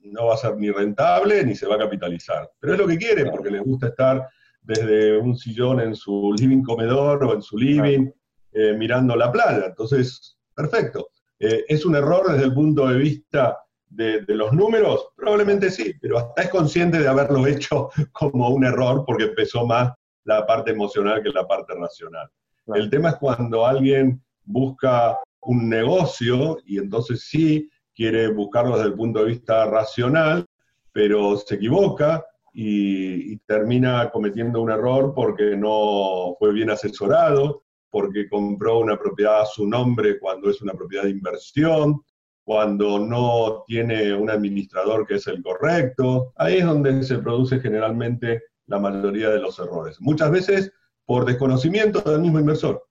no 0.00 0.26
va 0.26 0.34
a 0.34 0.38
ser 0.38 0.56
ni 0.56 0.70
rentable 0.70 1.44
ni 1.44 1.54
se 1.54 1.66
va 1.66 1.76
a 1.76 1.78
capitalizar. 1.78 2.50
Pero 2.60 2.74
es 2.74 2.78
lo 2.78 2.86
que 2.86 2.98
quiere 2.98 3.30
porque 3.30 3.50
le 3.50 3.60
gusta 3.60 3.88
estar 3.88 4.28
desde 4.60 5.18
un 5.18 5.36
sillón 5.36 5.80
en 5.80 5.94
su 5.94 6.34
living 6.38 6.62
comedor 6.62 7.24
o 7.24 7.34
en 7.34 7.42
su 7.42 7.56
living 7.56 8.10
eh, 8.52 8.74
mirando 8.74 9.16
la 9.16 9.32
playa. 9.32 9.66
Entonces, 9.66 10.36
perfecto. 10.54 11.08
Eh, 11.38 11.64
es 11.68 11.84
un 11.84 11.96
error 11.96 12.30
desde 12.30 12.44
el 12.44 12.54
punto 12.54 12.88
de 12.88 12.98
vista 12.98 13.58
de, 13.94 14.24
los 14.28 14.52
números? 14.52 15.08
Probablemente 15.16 15.70
sí, 15.70 15.94
pero 16.00 16.18
hasta 16.18 16.42
es 16.42 16.50
consciente 16.50 16.98
de 16.98 17.08
haberlo 17.08 17.46
hecho 17.46 17.90
como 18.12 18.48
un 18.50 18.64
error 18.64 19.04
porque 19.06 19.28
pesó 19.28 19.66
más 19.66 19.92
la 20.24 20.46
parte 20.46 20.70
emocional 20.70 21.22
que 21.22 21.30
la 21.30 21.46
parte 21.46 21.74
racional. 21.74 22.28
El 22.66 22.90
tema 22.90 23.10
es 23.10 23.16
cuando 23.16 23.66
alguien 23.66 24.22
busca 24.44 25.18
un 25.40 25.68
negocio 25.68 26.58
y 26.64 26.78
entonces 26.78 27.26
sí 27.28 27.68
quiere 27.94 28.28
buscarlo 28.28 28.76
desde 28.76 28.90
el 28.90 28.94
punto 28.94 29.20
de 29.20 29.26
vista 29.26 29.66
racional, 29.66 30.46
pero 30.92 31.36
se 31.36 31.56
equivoca 31.56 32.24
y, 32.54 33.32
y, 33.32 33.36
termina 33.38 34.10
cometiendo 34.10 34.60
un 34.60 34.70
error 34.70 35.14
porque 35.14 35.56
no 35.56 36.36
fue 36.38 36.52
bien 36.52 36.70
asesorado, 36.70 37.64
porque 37.90 38.28
compró 38.28 38.78
una 38.78 38.98
propiedad 38.98 39.42
a 39.42 39.46
su 39.46 39.66
nombre 39.66 40.18
cuando 40.18 40.50
es 40.50 40.60
una 40.62 40.72
propiedad 40.72 41.04
de 41.04 41.10
inversión, 41.10 42.02
cuando 42.44 42.98
no 42.98 43.64
tiene 43.66 44.14
un 44.14 44.30
administrador 44.30 45.06
que 45.06 45.14
es 45.16 45.26
el 45.26 45.42
correcto. 45.42 46.32
Ahí 46.36 46.58
es 46.58 46.64
donde 46.64 47.02
se 47.02 47.18
produce 47.18 47.60
generalmente 47.60 48.42
la 48.66 48.78
mayoría 48.78 49.30
de 49.30 49.38
los 49.38 49.58
errores. 49.58 50.00
Muchas 50.00 50.30
veces 50.30 50.72
por 51.04 51.24
desconocimiento 51.24 52.00
del 52.00 52.20
mismo 52.20 52.40
inversor. 52.40 52.86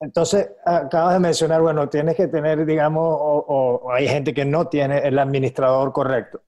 Entonces, 0.00 0.50
acabas 0.64 1.14
de 1.14 1.20
mencionar, 1.20 1.62
bueno, 1.62 1.88
tienes 1.88 2.16
que 2.16 2.26
tener, 2.26 2.66
digamos, 2.66 3.04
o, 3.06 3.88
hay 3.92 4.08
gente 4.08 4.34
que 4.34 4.44
no 4.44 4.66
tiene 4.66 4.98
el 4.98 5.16
administrador 5.18 5.92
correcto. 5.92 6.42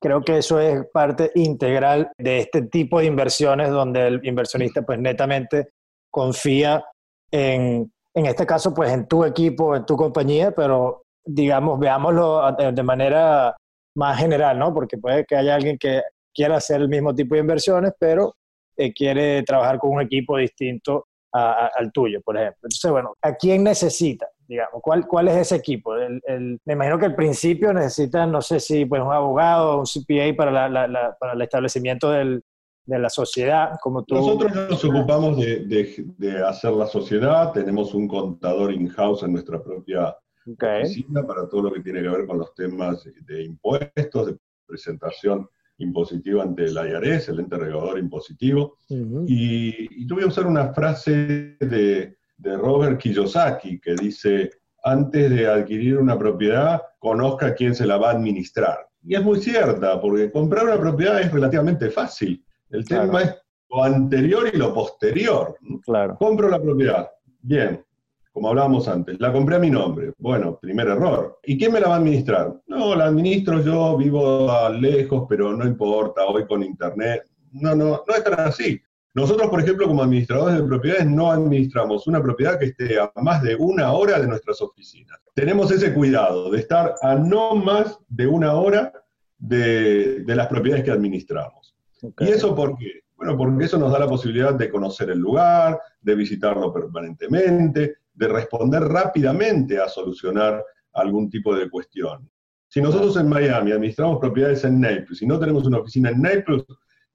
creo 0.00 0.20
que 0.20 0.38
eso 0.38 0.60
es 0.60 0.84
parte 0.92 1.32
integral 1.34 2.12
de 2.18 2.40
este 2.40 2.62
tipo 2.62 2.98
de 2.98 3.06
inversiones 3.06 3.70
donde 3.70 4.06
el 4.06 4.20
inversionista 4.24 4.82
pues 4.82 4.98
netamente 4.98 5.70
confía 6.10 6.84
en 7.30 7.90
en 8.14 8.26
este 8.26 8.46
caso, 8.46 8.72
pues 8.72 8.92
en 8.92 9.06
tu 9.06 9.24
equipo, 9.24 9.74
en 9.74 9.84
tu 9.84 9.96
compañía, 9.96 10.52
pero 10.52 11.02
digamos, 11.24 11.78
veámoslo 11.78 12.52
de 12.52 12.82
manera 12.82 13.56
más 13.96 14.18
general, 14.18 14.58
¿no? 14.58 14.72
Porque 14.72 14.98
puede 14.98 15.24
que 15.24 15.36
haya 15.36 15.54
alguien 15.54 15.78
que 15.78 16.02
quiera 16.32 16.56
hacer 16.56 16.80
el 16.80 16.88
mismo 16.88 17.14
tipo 17.14 17.34
de 17.34 17.40
inversiones, 17.40 17.92
pero 17.98 18.34
eh, 18.76 18.92
quiere 18.92 19.42
trabajar 19.42 19.78
con 19.78 19.92
un 19.92 20.02
equipo 20.02 20.36
distinto 20.36 21.06
al 21.32 21.90
tuyo, 21.90 22.20
por 22.22 22.36
ejemplo. 22.36 22.60
Entonces, 22.62 22.90
bueno, 22.92 23.14
¿a 23.20 23.34
quién 23.34 23.64
necesita? 23.64 24.28
Digamos, 24.46 24.80
¿cuál, 24.80 25.04
cuál 25.08 25.26
es 25.26 25.36
ese 25.36 25.56
equipo? 25.56 25.96
El, 25.96 26.60
me 26.64 26.74
imagino 26.74 26.96
que 26.96 27.06
al 27.06 27.16
principio 27.16 27.72
necesitan, 27.72 28.30
no 28.30 28.40
sé 28.40 28.60
si 28.60 28.84
pues 28.84 29.02
un 29.02 29.12
abogado, 29.12 29.80
un 29.80 29.84
CPA 29.84 30.36
para, 30.36 31.16
para 31.18 31.32
el 31.32 31.42
establecimiento 31.42 32.12
del, 32.12 32.40
de 32.86 32.98
la 32.98 33.08
sociedad, 33.08 33.76
como 33.80 34.04
tú... 34.04 34.14
Nosotros 34.14 34.52
nos 34.54 34.84
ocupamos 34.84 35.38
de, 35.38 36.44
hacer 36.46 36.72
la 36.72 36.86
sociedad, 36.86 37.52
tenemos 37.52 37.94
un 37.94 38.06
contador 38.06 38.72
in-house 38.72 39.22
en 39.22 39.32
nuestra 39.32 39.62
propia 39.62 40.14
oficina 40.46 41.26
para 41.26 41.48
todo 41.48 41.62
lo 41.62 41.72
que 41.72 41.80
tiene 41.80 42.02
que 42.02 42.08
ver 42.08 42.26
con 42.26 42.38
los 42.38 42.54
temas 42.54 43.08
de 43.26 43.44
impuestos, 43.44 44.26
de 44.26 44.36
presentación 44.66 45.48
impositiva 45.78 46.42
ante 46.42 46.64
el 46.64 46.76
IRS, 46.76 47.30
el 47.30 47.40
ente 47.40 47.56
regulador 47.56 47.98
impositivo. 47.98 48.76
y, 48.88 50.02
y, 50.02 50.06
tuve 50.06 50.20
que 50.20 50.28
usar 50.28 50.46
una 50.46 50.72
frase 50.72 51.56
de, 51.58 52.16
de 52.36 52.56
Robert 52.56 53.00
Kiyosaki 53.00 53.80
que 53.80 53.94
dice, 53.94 54.50
antes 54.84 55.30
de 55.30 55.48
adquirir 55.48 55.98
una 55.98 56.18
propiedad, 56.18 56.82
conozca 56.98 57.54
quién 57.54 57.74
se 57.74 57.86
la 57.86 57.96
va 57.96 58.10
a 58.10 58.12
administrar. 58.12 58.86
Y 59.02 59.14
es 59.14 59.22
muy 59.22 59.40
cierta, 59.40 60.00
porque 60.00 60.30
comprar 60.30 60.64
una 60.64 60.78
propiedad 60.78 61.20
es 61.20 61.32
relativamente 61.32 61.90
fácil. 61.90 62.43
El 62.70 62.84
tema 62.84 63.22
es 63.22 63.34
lo 63.70 63.84
anterior 63.84 64.48
y 64.52 64.56
lo 64.56 64.72
posterior. 64.72 65.56
Claro. 65.84 66.16
Compro 66.16 66.48
la 66.48 66.60
propiedad. 66.60 67.08
Bien. 67.40 67.84
como 68.32 68.48
hablábamos 68.48 68.88
antes, 68.88 69.20
la 69.20 69.32
compré 69.32 69.56
a 69.56 69.60
mi 69.60 69.70
nombre. 69.70 70.12
Bueno, 70.18 70.58
primer 70.60 70.88
error. 70.88 71.38
¿Y 71.44 71.56
quién 71.56 71.72
me 71.72 71.80
la 71.80 71.88
va 71.88 71.94
a 71.94 71.98
administrar? 71.98 72.52
No, 72.66 72.94
la 72.96 73.06
administro 73.06 73.60
yo, 73.60 73.96
vivo 73.96 74.50
lejos, 74.70 75.26
pero 75.28 75.56
no 75.56 75.64
importa, 75.64 76.24
hoy 76.26 76.44
con 76.46 76.62
internet. 76.64 77.22
No, 77.52 77.76
no, 77.76 78.02
no 78.06 78.14
es 78.14 78.24
tan 78.24 78.40
así. 78.40 78.80
Nosotros, 79.14 79.48
por 79.48 79.60
ejemplo, 79.60 79.86
como 79.86 80.02
administradores 80.02 80.56
de 80.56 80.64
propiedades, 80.64 81.06
no 81.06 81.30
administramos 81.30 82.08
una 82.08 82.20
propiedad 82.20 82.58
que 82.58 82.66
esté 82.66 82.98
a 82.98 83.12
más 83.22 83.40
de 83.42 83.54
una 83.54 83.92
hora 83.92 84.18
de 84.18 84.26
nuestras 84.26 84.60
oficinas. 84.60 85.20
Tenemos 85.34 85.70
ese 85.70 85.94
cuidado 85.94 86.50
de 86.50 86.58
estar 86.58 86.96
a 87.00 87.14
no 87.14 87.54
más 87.54 87.96
de 88.08 88.26
una 88.26 88.54
hora 88.54 88.92
de, 89.38 90.24
las 90.26 90.48
propiedades 90.48 90.84
que 90.84 90.90
administramos. 90.90 91.73
¿Y 92.18 92.28
eso 92.28 92.54
por 92.54 92.76
qué? 92.76 93.00
Bueno, 93.16 93.36
porque 93.36 93.64
eso 93.64 93.78
nos 93.78 93.92
da 93.92 94.00
la 94.00 94.08
posibilidad 94.08 94.54
de 94.54 94.70
conocer 94.70 95.10
el 95.10 95.18
lugar, 95.18 95.80
de 96.00 96.14
visitarlo 96.14 96.72
permanentemente, 96.72 97.96
de 98.12 98.28
responder 98.28 98.82
rápidamente 98.82 99.80
a 99.80 99.88
solucionar 99.88 100.62
algún 100.92 101.30
tipo 101.30 101.54
de 101.54 101.68
cuestión. 101.70 102.28
Si 102.68 102.82
nosotros 102.82 103.16
en 103.16 103.28
Miami 103.28 103.72
administramos 103.72 104.18
propiedades 104.18 104.64
en 104.64 104.80
Naples 104.80 105.22
y 105.22 105.26
no 105.26 105.38
tenemos 105.38 105.64
una 105.66 105.78
oficina 105.78 106.10
en 106.10 106.22
Naples, 106.22 106.64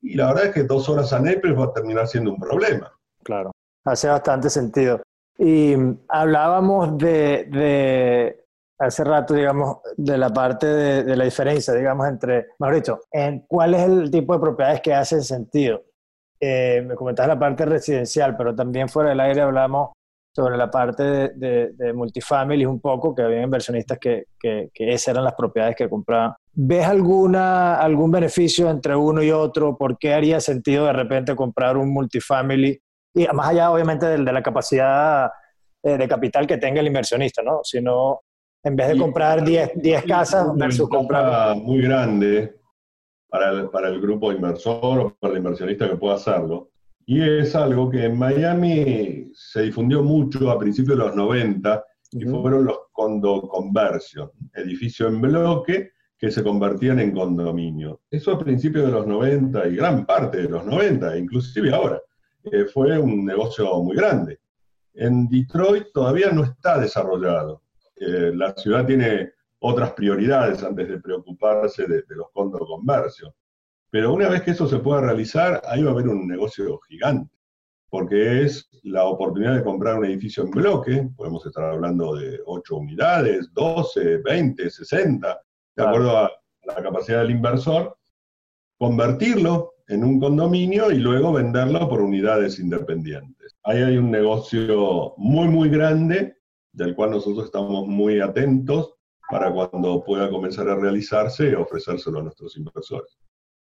y 0.02 0.16
la 0.16 0.28
verdad 0.28 0.46
es 0.46 0.54
que 0.54 0.64
dos 0.64 0.88
horas 0.88 1.12
a 1.12 1.20
Naples 1.20 1.58
va 1.58 1.66
a 1.66 1.74
terminar 1.74 2.08
siendo 2.08 2.32
un 2.32 2.40
problema. 2.40 2.92
Claro, 3.24 3.52
hace 3.84 4.08
bastante 4.08 4.50
sentido. 4.50 5.02
Y 5.38 5.74
hablábamos 6.08 6.98
de, 6.98 8.46
hace 8.80 9.04
rato, 9.04 9.34
digamos, 9.34 9.78
de 9.98 10.18
la 10.18 10.30
parte 10.30 10.66
de, 10.66 11.16
la 11.16 11.26
diferencia, 11.26 11.74
digamos, 11.74 12.08
entre, 12.08 12.48
Mauricio, 12.60 13.02
en 13.12 13.42
cuál 13.42 13.76
es 13.76 13.82
el 13.82 14.10
tipo 14.10 14.34
de 14.34 14.40
propiedades 14.40 14.82
que 14.82 14.94
hacen 14.94 15.22
sentido. 15.22 15.84
Eh, 16.40 16.82
me 16.88 16.96
comentabas 16.96 17.28
la 17.28 17.40
parte 17.40 17.66
residencial, 17.66 18.38
pero 18.38 18.56
también 18.56 18.88
fuera 18.88 19.10
del 19.10 19.20
aire 19.20 19.42
hablamos 19.42 19.92
sobre 20.34 20.56
la 20.56 20.72
parte 20.72 21.04
de, 21.04 21.74
de, 21.74 21.94
multifamily 21.94 22.66
un 22.66 22.80
poco, 22.80 23.14
que 23.14 23.24
había 23.24 23.42
inversionistas 23.42 23.98
que, 23.98 24.26
que, 24.40 24.70
que, 24.74 24.94
esas 24.94 25.10
eran 25.10 25.26
las 25.26 25.34
propiedades 25.34 25.76
que 25.76 25.90
compraban. 25.90 26.34
¿Ves 26.54 26.86
alguna, 26.86 27.76
algún 27.76 28.12
beneficio 28.12 28.70
entre 28.70 28.96
uno 28.96 29.22
y 29.22 29.32
otro? 29.32 29.78
¿Por 29.78 29.98
qué 29.98 30.14
haría 30.14 30.40
sentido 30.40 30.86
de 30.86 30.94
repente 30.94 31.36
comprar 31.36 31.76
un 31.76 31.92
multifamily? 31.92 32.80
Y 33.14 33.28
más 33.34 33.50
allá, 33.50 33.72
obviamente, 33.72 34.06
de, 34.06 34.24
de 34.24 34.32
la 34.32 34.44
capacidad 34.44 35.30
eh, 35.84 35.98
de 35.98 36.08
capital 36.08 36.48
que 36.48 36.58
tenga 36.58 36.80
el 36.80 36.88
inversionista, 36.88 37.42
¿no? 37.42 37.62
Sino, 37.64 38.22
en 38.64 38.76
vez 38.76 38.90
de 38.90 38.98
comprar 38.98 39.44
10 39.44 40.04
casas 40.08 40.56
versus 40.56 40.90
comprar... 40.90 41.56
Muy 41.58 41.82
grande 41.82 42.56
para 43.30 43.52
el, 43.52 43.70
para 43.70 43.90
el 43.90 44.02
grupo 44.02 44.32
inversor 44.32 45.00
o 45.00 45.16
para 45.20 45.34
el 45.34 45.40
inversionista 45.40 45.90
que 45.90 45.96
pueda 45.96 46.16
hacerlo 46.16 46.70
y 47.12 47.24
es 47.24 47.56
algo 47.56 47.90
que 47.90 48.06
en 48.06 48.20
Miami 48.20 49.32
se 49.34 49.64
difundió 49.64 50.04
mucho 50.04 50.52
a 50.52 50.60
principios 50.60 50.96
de 50.96 51.06
los 51.06 51.16
90 51.16 51.84
y 52.12 52.24
fueron 52.26 52.66
los 52.66 52.78
condo 52.92 53.50
conversion, 53.50 54.30
edificio 54.54 55.08
en 55.08 55.20
bloque 55.20 55.94
que 56.16 56.30
se 56.30 56.44
convertían 56.44 57.00
en 57.00 57.12
condominio. 57.12 58.02
Eso 58.12 58.34
a 58.34 58.38
principios 58.38 58.86
de 58.86 58.92
los 58.92 59.08
90 59.08 59.70
y 59.70 59.76
gran 59.78 60.06
parte 60.06 60.44
de 60.44 60.50
los 60.50 60.64
90, 60.64 61.18
inclusive 61.18 61.74
ahora, 61.74 62.00
eh, 62.44 62.66
fue 62.72 63.00
un 63.00 63.26
negocio 63.26 63.82
muy 63.82 63.96
grande. 63.96 64.42
En 64.94 65.28
Detroit 65.28 65.88
todavía 65.92 66.30
no 66.30 66.44
está 66.44 66.78
desarrollado. 66.78 67.64
Eh, 68.00 68.32
la 68.34 68.54
ciudad 68.56 68.86
tiene 68.86 69.34
otras 69.60 69.92
prioridades 69.92 70.64
antes 70.64 70.88
de 70.88 71.00
preocuparse 71.00 71.86
de, 71.86 72.04
de 72.04 72.16
los 72.16 72.30
condo 72.32 72.60
conversion. 72.60 73.32
Pero 73.92 74.14
una 74.14 74.30
vez 74.30 74.44
que 74.44 74.52
eso 74.52 74.68
se 74.68 74.80
pueda 74.80 75.02
realizar, 75.02 75.62
ahí 75.66 75.84
va 75.84 75.90
a 75.90 75.94
haber 75.94 76.08
un 76.08 76.28
negocio 76.28 76.80
gigante, 76.88 77.34
porque 77.90 78.44
es 78.44 78.70
la 78.84 79.06
oportunidad 79.06 79.56
de 79.56 79.64
comprar 79.64 79.98
un 79.98 80.06
edificio 80.06 80.44
en 80.44 80.52
bloque, 80.52 81.10
podemos 81.16 81.46
estar 81.46 81.66
hablando 81.66 82.16
de 82.16 82.40
8 82.46 82.76
unidades, 82.78 83.52
12, 83.54 84.18
20, 84.18 84.70
60, 84.70 85.42
de 85.76 85.84
acuerdo 85.84 86.18
a 86.18 86.32
la 86.64 86.84
capacidad 86.84 87.22
del 87.22 87.32
inversor, 87.32 87.98
convertirlo 88.78 89.74
en 89.88 90.04
un 90.04 90.20
condominio 90.20 90.92
y 90.92 91.00
luego 91.00 91.34
venderlo 91.34 91.90
por 91.90 92.02
unidades 92.02 92.60
independientes. 92.60 93.58
Ahí 93.64 93.82
hay 93.82 93.98
un 93.98 94.12
negocio 94.12 95.16
muy, 95.18 95.48
muy 95.48 95.70
grande, 95.70 96.38
del 96.72 96.96
cual 96.96 97.12
nosotros 97.12 97.46
estamos 97.46 97.88
muy 97.88 98.20
atentos 98.20 98.96
para 99.30 99.52
cuando 99.52 100.04
pueda 100.04 100.30
comenzar 100.30 100.68
a 100.70 100.76
realizarse, 100.76 101.56
ofrecérselo 101.56 102.20
a 102.20 102.24
nuestros 102.24 102.58
inversores. 102.58 103.18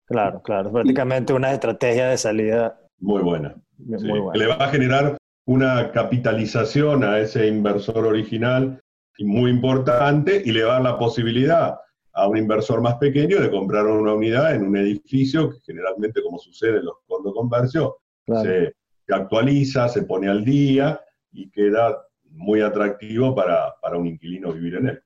Claro, 0.06 0.42
claro. 0.42 0.72
Prácticamente 0.72 1.32
una 1.32 1.52
estrategia 1.52 2.08
de 2.08 2.18
salida. 2.18 2.80
Muy 2.98 3.22
buena. 3.22 3.54
Muy 3.78 4.20
buena. 4.20 4.38
Le 4.38 4.46
va 4.48 4.56
a 4.56 4.68
generar 4.68 5.16
una 5.46 5.92
capitalización 5.92 7.04
a 7.04 7.18
ese 7.18 7.46
inversor 7.46 8.06
original 8.06 8.80
muy 9.20 9.50
importante 9.50 10.42
y 10.44 10.52
le 10.52 10.64
va 10.64 10.70
a 10.70 10.74
dar 10.74 10.82
la 10.82 10.98
posibilidad 10.98 11.78
a 12.14 12.28
un 12.28 12.36
inversor 12.36 12.80
más 12.80 12.96
pequeño 12.96 13.40
de 13.40 13.50
comprar 13.50 13.86
una 13.86 14.14
unidad 14.14 14.54
en 14.54 14.66
un 14.66 14.76
edificio 14.76 15.50
que 15.50 15.58
generalmente, 15.66 16.22
como 16.22 16.38
sucede 16.38 16.78
en 16.78 16.86
los 16.86 16.96
fondos 17.06 17.34
comercio, 17.34 17.98
se, 18.26 18.74
actualiza, 19.08 19.88
se 19.88 20.02
pone 20.02 20.28
al 20.28 20.44
día 20.44 21.00
y 21.32 21.50
queda 21.50 21.98
muy 22.34 22.60
atractivo 22.60 23.34
para, 23.34 23.74
para 23.80 23.96
un 23.96 24.06
inquilino 24.06 24.52
vivir 24.52 24.74
en 24.76 24.88
él. 24.88 25.02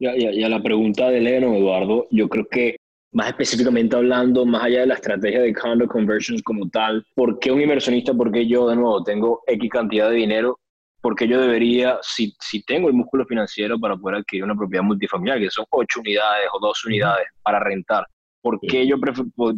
Y 0.00 0.44
a, 0.44 0.48
la 0.48 0.62
pregunta 0.62 1.10
de 1.10 1.20
Leno, 1.20 1.54
Eduardo, 1.54 2.06
yo 2.10 2.28
creo 2.28 2.46
que 2.48 2.76
más 3.12 3.28
específicamente 3.28 3.96
hablando, 3.96 4.44
más 4.44 4.64
allá 4.64 4.80
de 4.80 4.86
la 4.86 4.94
estrategia 4.94 5.40
de 5.40 5.52
condo 5.52 5.88
conversions 5.88 6.42
como 6.42 6.68
tal, 6.68 7.04
¿por 7.14 7.38
qué 7.40 7.50
un 7.50 7.60
inversionista, 7.60 8.14
por 8.14 8.30
qué 8.30 8.46
yo 8.46 8.68
de 8.68 8.76
nuevo 8.76 9.02
tengo 9.02 9.42
X 9.46 9.70
cantidad 9.70 10.10
de 10.10 10.16
dinero? 10.16 10.60
¿Por 11.00 11.14
qué 11.14 11.26
yo 11.26 11.40
debería, 11.40 11.98
si, 12.02 12.34
si 12.40 12.62
tengo 12.62 12.88
el 12.88 12.94
músculo 12.94 13.24
financiero 13.24 13.78
para 13.78 13.96
poder 13.96 14.18
adquirir 14.18 14.44
una 14.44 14.54
propiedad 14.54 14.84
multifamiliar, 14.84 15.38
que 15.38 15.50
son 15.50 15.64
ocho 15.70 16.00
unidades 16.00 16.48
o 16.52 16.60
dos 16.60 16.84
unidades 16.84 17.26
para 17.42 17.58
rentar? 17.60 18.06
¿Por 18.48 18.60
qué 18.60 18.86
yo 18.86 18.96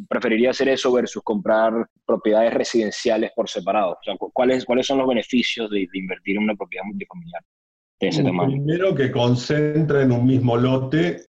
preferiría 0.09 0.51
hacer 0.51 0.69
eso 0.69 0.93
versus 0.93 1.23
comprar 1.23 1.87
propiedades 2.05 2.53
residenciales 2.53 3.31
por 3.37 3.49
separado? 3.49 3.93
O 3.93 3.99
sea, 4.03 4.17
¿cuáles, 4.33 4.65
¿cuáles 4.65 4.87
son 4.87 4.99
los 4.99 5.07
beneficios 5.07 5.71
de, 5.71 5.87
de 5.93 5.99
invertir 5.99 6.37
en 6.37 6.43
una 6.43 6.57
propiedad 6.57 6.85
multifamiliar 6.87 7.43
de 8.01 8.09
ese 8.09 8.25
tamaño? 8.25 8.51
Primero 8.51 8.93
que 8.95 9.13
concentra 9.13 10.03
en 10.03 10.11
un 10.11 10.27
mismo 10.27 10.57
lote 10.57 11.25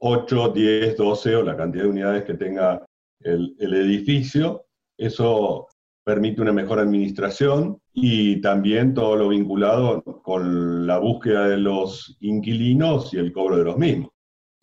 8, 0.00 0.48
10, 0.50 0.96
12 0.98 1.36
o 1.36 1.42
la 1.42 1.56
cantidad 1.56 1.84
de 1.84 1.90
unidades 1.90 2.24
que 2.24 2.34
tenga 2.34 2.84
el, 3.20 3.54
edificio. 3.58 4.66
Eso 4.98 5.68
permite 6.04 6.42
una 6.42 6.52
mejor 6.52 6.80
administración 6.80 7.78
y 7.94 8.42
también 8.42 8.92
todo 8.92 9.16
lo 9.16 9.28
vinculado 9.28 10.02
con 10.22 10.86
la 10.86 10.98
búsqueda 10.98 11.48
de 11.48 11.56
los 11.56 12.16
inquilinos 12.20 13.14
y 13.14 13.18
el 13.18 13.32
cobro 13.32 13.56
de 13.56 13.64
los 13.64 13.78
mismos. 13.78 14.10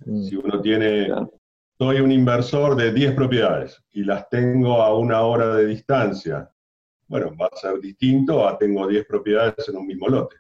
Mm. 0.06 0.22
Si 0.22 0.36
uno 0.36 0.62
tiene, 0.62 1.08
soy 1.78 2.00
un 2.00 2.12
inversor 2.12 2.76
de 2.76 2.92
10 2.92 3.14
propiedades 3.14 3.84
y 3.92 4.04
las 4.04 4.30
tengo 4.30 4.82
a 4.82 4.98
una 4.98 5.22
hora 5.22 5.56
de 5.56 5.68
distancia, 5.68 6.50
bueno, 7.08 7.36
va 7.40 7.48
a 7.48 7.56
ser 7.56 7.80
distinto 7.80 8.48
a 8.48 8.58
tengo 8.58 8.88
10 8.88 9.06
propiedades 9.06 9.70
en 9.70 9.78
un 9.78 9.88
mismo 9.88 10.08
lote. 10.08 10.38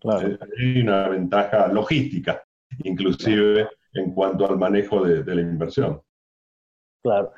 Claro. 0.00 0.28
Eh, 0.28 0.38
hay 0.58 0.80
una 0.82 1.08
ventaja 1.08 1.68
logística, 1.68 2.42
inclusive 2.84 3.68
en 3.94 4.12
cuanto 4.14 4.48
al 4.48 4.56
manejo 4.56 5.04
de, 5.04 5.34
la 5.34 5.40
inversión. 5.40 6.00
Claro. 7.02 7.32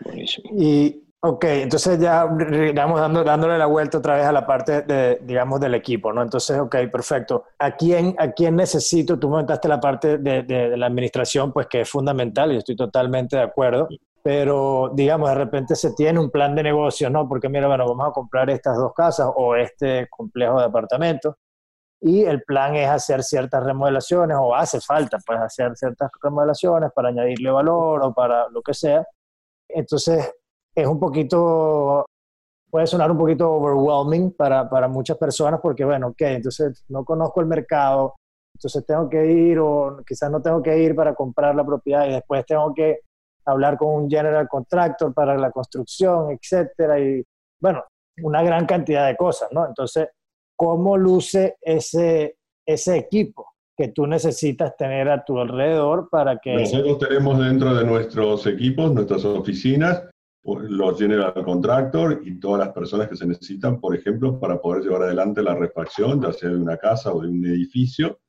Y, 0.57 1.04
ok, 1.27 1.45
entonces 1.45 1.99
ya 1.99 2.27
vamos 2.27 3.01
dando, 3.01 3.25
dándole 3.25 3.57
la 3.57 3.65
vuelta 3.65 3.97
otra 3.97 4.17
vez 4.17 4.27
a 4.27 4.33
la 4.33 4.47
parte, 4.47 4.83
de, 4.83 5.19
digamos, 5.23 5.59
del 5.59 5.75
equipo, 5.75 6.13
¿no? 6.13 6.21
Entonces, 6.21 6.59
ok, 6.59 6.77
perfecto. 6.93 7.45
¿A 7.59 7.75
quién, 7.77 8.15
a 8.19 8.33
quién 8.33 8.57
necesito? 8.57 9.19
Tú 9.19 9.31
comentaste 9.31 9.67
la 9.67 9.81
parte 9.81 10.19
de, 10.19 10.43
de, 10.43 10.77
la 10.77 10.87
administración, 10.87 11.51
pues 11.51 11.67
que 11.67 11.81
es 11.81 11.89
fundamental 11.89 12.53
y 12.53 12.59
estoy 12.59 12.77
totalmente 12.77 13.37
de 13.37 13.43
acuerdo. 13.43 13.89
Pero, 14.23 14.91
digamos, 14.95 15.31
de 15.31 15.35
repente 15.35 15.75
se 15.77 15.95
tiene 15.95 16.21
un 16.21 16.31
plan 16.31 16.55
de 16.55 16.63
negocio, 16.63 17.09
¿no? 17.09 17.27
Porque, 17.27 17.49
mira, 17.49 17.69
bueno, 17.69 17.87
vamos 17.89 18.09
a 18.09 18.13
comprar 18.13 18.51
estas 18.51 18.77
dos 18.77 18.93
casas 18.93 19.29
o 19.35 19.57
este 19.57 20.07
complejo 20.11 20.59
de 20.59 20.67
apartamentos 20.67 21.37
y 22.03 22.23
el 22.25 22.43
plan 22.43 22.77
es 22.77 22.89
hacer 22.89 23.23
ciertas 23.23 23.65
remodelaciones 23.65 24.37
o 24.39 24.55
hace 24.55 24.79
falta 24.79 25.19
pues 25.25 25.41
hacer 25.41 25.75
ciertas 25.75 26.11
remodelaciones 26.23 26.91
para 26.95 27.09
añadirle 27.09 27.51
valor 27.51 28.03
o 28.03 28.13
para 28.13 28.47
lo 28.51 28.61
que 28.61 28.75
sea. 28.75 29.07
Entonces 29.69 30.31
es 30.75 30.87
un 30.87 30.99
poquito, 30.99 32.05
puede 32.71 32.87
sonar 32.87 33.11
un 33.11 33.19
poquito 33.19 33.51
overwhelming 33.53 34.33
para, 34.33 34.69
para 34.69 34.89
muchas 34.89 35.17
personas 35.17 35.61
porque 35.61 35.85
bueno, 35.85 36.09
ok, 36.09 36.21
entonces 36.23 36.85
no 36.89 37.05
conozco 37.05 37.41
el 37.41 37.47
mercado, 37.47 38.15
entonces 38.55 38.85
tengo 38.87 39.09
que 39.09 39.27
ir 39.27 39.59
o 39.59 40.03
quizás 40.07 40.31
no 40.31 40.43
tengo 40.43 40.63
que 40.63 40.79
ir 40.79 40.95
para 40.95 41.15
comprar 41.15 41.55
la 41.55 41.65
propiedad 41.65 42.07
y 42.07 42.13
después 42.13 42.45
tengo 42.47 42.73
que 42.75 43.01
hablar 43.47 43.77
con 43.77 43.89
un 43.89 44.11
general 44.11 44.49
contractor 44.49 45.13
para 45.13 45.37
la 45.37 45.51
construcción, 45.51 46.31
etcétera 46.31 46.99
y 46.99 47.23
bueno, 47.61 47.85
una 48.23 48.43
gran 48.43 48.67
cantidad 48.67 49.07
de 49.07 49.17
cosas, 49.17 49.51
¿no? 49.53 49.67
Entonces 49.67 50.09
cómo 50.57 50.97
luce 50.97 51.57
ese, 51.61 52.37
ese 52.67 52.97
equipo 52.97 53.47
que 53.77 53.89
tú 53.89 54.07
necesitas 54.07 54.77
tener 54.77 55.09
a 55.09 55.25
tu 55.25 55.39
alrededor 55.39 56.09
para 56.09 56.39
que... 56.39 56.55
Nosotros 56.55 56.99
tenemos 57.01 57.39
dentro 57.39 57.75
de 57.75 57.85
nuestros 57.85 58.47
equipos, 58.47 58.93
nuestras 58.93 59.25
oficinas, 59.25 60.05
los 60.45 60.99
general 60.99 61.33
contractor 61.45 62.21
y 62.25 62.39
todas 62.39 62.67
las 62.67 62.75
personas 62.75 63.09
que 63.09 63.17
se 63.17 63.27
necesitan, 63.27 63.81
por 63.81 63.97
ejemplo, 63.97 64.39
para 64.39 64.61
poder 64.61 64.83
llevar 64.83 65.03
adelante 65.03 65.43
la 65.43 65.55
refacción, 65.55 66.21
ya 66.23 66.33
sea 66.33 66.51
de 66.51 66.57
una 66.57 66.77
casa 66.77 67.13
o 67.13 67.23
de 67.23 67.29
un 67.29 67.45
edificio, 67.47 68.21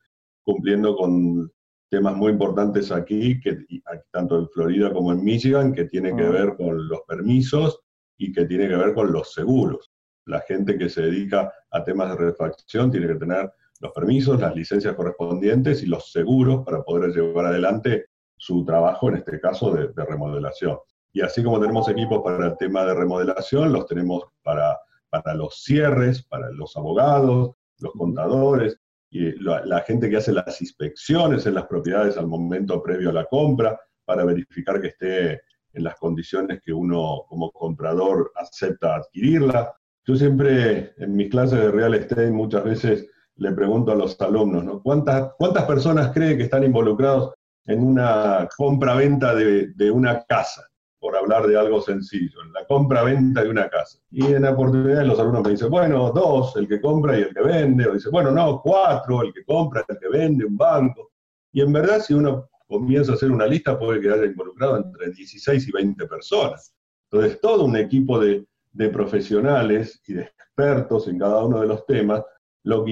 cumpliendo 0.43 0.95
con 0.95 1.51
temas 1.89 2.15
muy 2.15 2.31
importantes 2.31 2.91
aquí, 2.91 3.39
que, 3.39 3.65
tanto 4.11 4.39
en 4.39 4.49
Florida 4.49 4.93
como 4.93 5.11
en 5.11 5.23
Michigan, 5.23 5.73
que 5.73 5.85
tiene 5.85 6.15
que 6.15 6.23
ah. 6.23 6.29
ver 6.29 6.55
con 6.55 6.87
los 6.87 7.01
permisos 7.07 7.81
y 8.17 8.31
que 8.31 8.45
tiene 8.45 8.67
que 8.69 8.75
ver 8.75 8.93
con 8.93 9.11
los 9.11 9.33
seguros. 9.33 9.91
La 10.25 10.39
gente 10.41 10.77
que 10.77 10.89
se 10.89 11.01
dedica 11.03 11.51
a 11.71 11.83
temas 11.83 12.09
de 12.11 12.25
refacción 12.25 12.91
tiene 12.91 13.07
que 13.07 13.15
tener 13.15 13.51
los 13.81 13.91
permisos, 13.91 14.39
las 14.39 14.55
licencias 14.55 14.95
correspondientes 14.95 15.83
y 15.83 15.87
los 15.87 16.11
seguros 16.11 16.63
para 16.65 16.81
poder 16.83 17.11
llevar 17.11 17.47
adelante 17.47 18.05
su 18.37 18.63
trabajo, 18.65 19.09
en 19.09 19.17
este 19.17 19.39
caso 19.39 19.71
de, 19.71 19.89
remodelación. 20.05 20.77
Y 21.15 21.21
así 21.21 21.41
como 21.41 21.61
tenemos 21.61 21.87
equipos 21.87 22.21
para 22.21 22.47
el 22.47 22.57
tema 22.57 22.83
de 22.83 22.93
remodelación, 22.93 23.71
los 23.71 23.85
tenemos 23.87 24.23
para, 24.43 24.77
para 25.09 25.33
los 25.33 25.63
cierres, 25.63 26.21
para 26.23 26.51
los 26.51 26.75
abogados, 26.75 27.55
los 27.79 27.93
contadores, 27.93 28.77
y 29.09 29.31
la, 29.41 29.79
gente 29.87 30.09
que 30.09 30.17
hace 30.17 30.33
las 30.33 30.61
inspecciones 30.61 31.45
en 31.45 31.53
las 31.53 31.67
propiedades 31.67 32.17
al 32.17 32.27
momento 32.27 32.83
previo 32.83 33.11
a 33.11 33.13
la 33.13 33.23
compra, 33.23 33.79
para 34.03 34.25
verificar 34.25 34.81
que 34.81 34.89
esté 34.89 35.41
en 35.71 35.83
las 35.85 35.95
condiciones 35.95 36.59
que 36.61 36.73
uno 36.73 37.23
como 37.29 37.49
comprador 37.49 38.33
acepta 38.35 38.95
adquirirla. 38.95 39.73
Yo 40.05 40.17
siempre 40.17 40.95
en 40.97 41.15
mis 41.15 41.29
clases 41.29 41.59
de 41.59 41.71
real 41.71 41.95
estate 41.95 42.29
muchas 42.29 42.65
veces 42.65 43.07
le 43.37 43.53
pregunto 43.53 43.93
a 43.93 43.95
los 43.95 44.19
alumnos, 44.19 44.65
¿no? 44.65 44.83
¿Cuántas, 44.83 45.31
¿Cuántas 45.37 45.63
personas 45.63 46.11
creen 46.11 46.37
que 46.37 46.43
están 46.43 46.65
involucrados 46.65 47.33
en 47.67 47.81
una 47.81 48.49
compra-venta 48.57 49.33
de, 49.33 49.67
de, 49.75 49.91
una 49.91 50.21
casa? 50.25 50.61
Por 51.05 51.15
hablar 51.15 51.45
de 51.45 51.55
algo 51.55 51.81
sencillo, 51.81 52.41
en 52.43 52.51
la 52.51 52.65
compra-venta 52.65 53.43
de 53.43 53.49
una 53.51 53.69
casa. 53.69 53.99
Y 54.09 54.25
en 54.25 54.43
oportunidades 54.43 55.07
los 55.07 55.19
alumnos 55.19 55.43
me 55.43 55.51
dicen, 55.51 55.69
bueno, 55.69 56.11
dos, 56.11 56.55
el 56.55 56.67
que 56.67 56.81
compra 56.81 57.15
y 57.15 57.21
el 57.21 57.31
que 57.31 57.43
vende. 57.43 57.87
O 57.87 57.93
dice, 57.93 58.09
bueno, 58.09 58.31
no, 58.31 58.59
cuatro, 58.59 59.21
el 59.21 59.31
que 59.31 59.45
compra, 59.45 59.85
el 59.87 59.99
que 59.99 60.09
vende, 60.09 60.45
un 60.45 60.57
banco. 60.57 61.11
Y 61.51 61.61
en 61.61 61.71
verdad, 61.71 61.99
si 61.99 62.15
uno 62.15 62.49
comienza 62.67 63.11
a 63.11 63.15
hacer 63.15 63.29
una 63.29 63.45
lista, 63.45 63.77
puede 63.77 64.01
que 64.01 64.09
haya 64.09 64.25
involucrado 64.25 64.77
entre 64.77 65.11
16 65.11 65.67
y 65.67 65.71
20 65.71 66.07
personas. 66.07 66.73
Entonces, 67.11 67.39
todo 67.39 67.65
un 67.65 67.77
equipo 67.77 68.19
de 68.19 68.89
profesionales 68.91 70.01
y 70.07 70.13
de 70.13 70.23
expertos 70.23 71.07
en 71.07 71.19
cada 71.19 71.45
uno 71.45 71.61
de 71.61 71.67
los 71.67 71.85
temas 71.85 72.23
los 72.63 72.83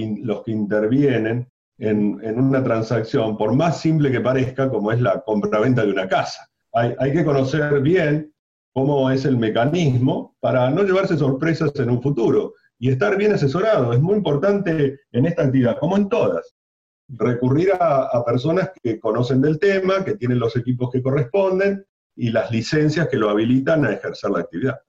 que 0.43 0.51
intervienen 0.51 1.51
en, 1.77 2.39
una 2.39 2.63
transacción, 2.63 3.37
por 3.37 3.55
más 3.55 3.81
simple 3.81 4.11
que 4.11 4.21
parezca, 4.21 4.69
como 4.69 4.91
es 4.91 5.01
la 5.01 5.21
compra-venta 5.21 5.83
de 5.83 5.91
una 5.91 6.07
casa. 6.07 6.47
Hay, 6.73 7.13
que 7.13 7.23
conocer 7.23 7.79
bien 7.81 8.33
cómo 8.73 9.11
es 9.11 9.25
el 9.25 9.37
mecanismo 9.37 10.35
para 10.39 10.69
no 10.71 10.83
llevarse 10.83 11.17
sorpresas 11.17 11.71
en 11.75 11.91
un 11.91 12.01
futuro 12.01 12.53
y 12.79 12.89
estar 12.89 13.15
bien 13.15 13.33
asesorado. 13.33 13.93
Es 13.93 14.01
muy 14.01 14.15
importante 14.15 14.99
en 15.11 15.25
esta 15.25 15.43
actividad, 15.43 15.77
como 15.79 15.97
en 15.97 16.09
todas, 16.09 16.55
recurrir 17.09 17.73
a, 17.79 18.23
personas 18.25 18.71
que 18.81 18.99
conocen 18.99 19.41
del 19.41 19.59
tema, 19.59 20.03
que 20.03 20.15
tienen 20.15 20.39
los 20.39 20.55
equipos 20.55 20.89
que 20.91 21.01
corresponden 21.01 21.85
y 22.15 22.31
las 22.31 22.51
licencias 22.51 23.07
que 23.07 23.17
lo 23.17 23.29
habilitan 23.29 23.85
a 23.85 23.93
ejercer 23.93 24.31
la 24.31 24.39
actividad. 24.39 24.79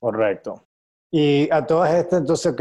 Correcto. 0.00 0.66
Y 1.10 1.48
a 1.50 1.64
todas 1.64 1.94
estas, 1.94 2.20
entonces, 2.20 2.54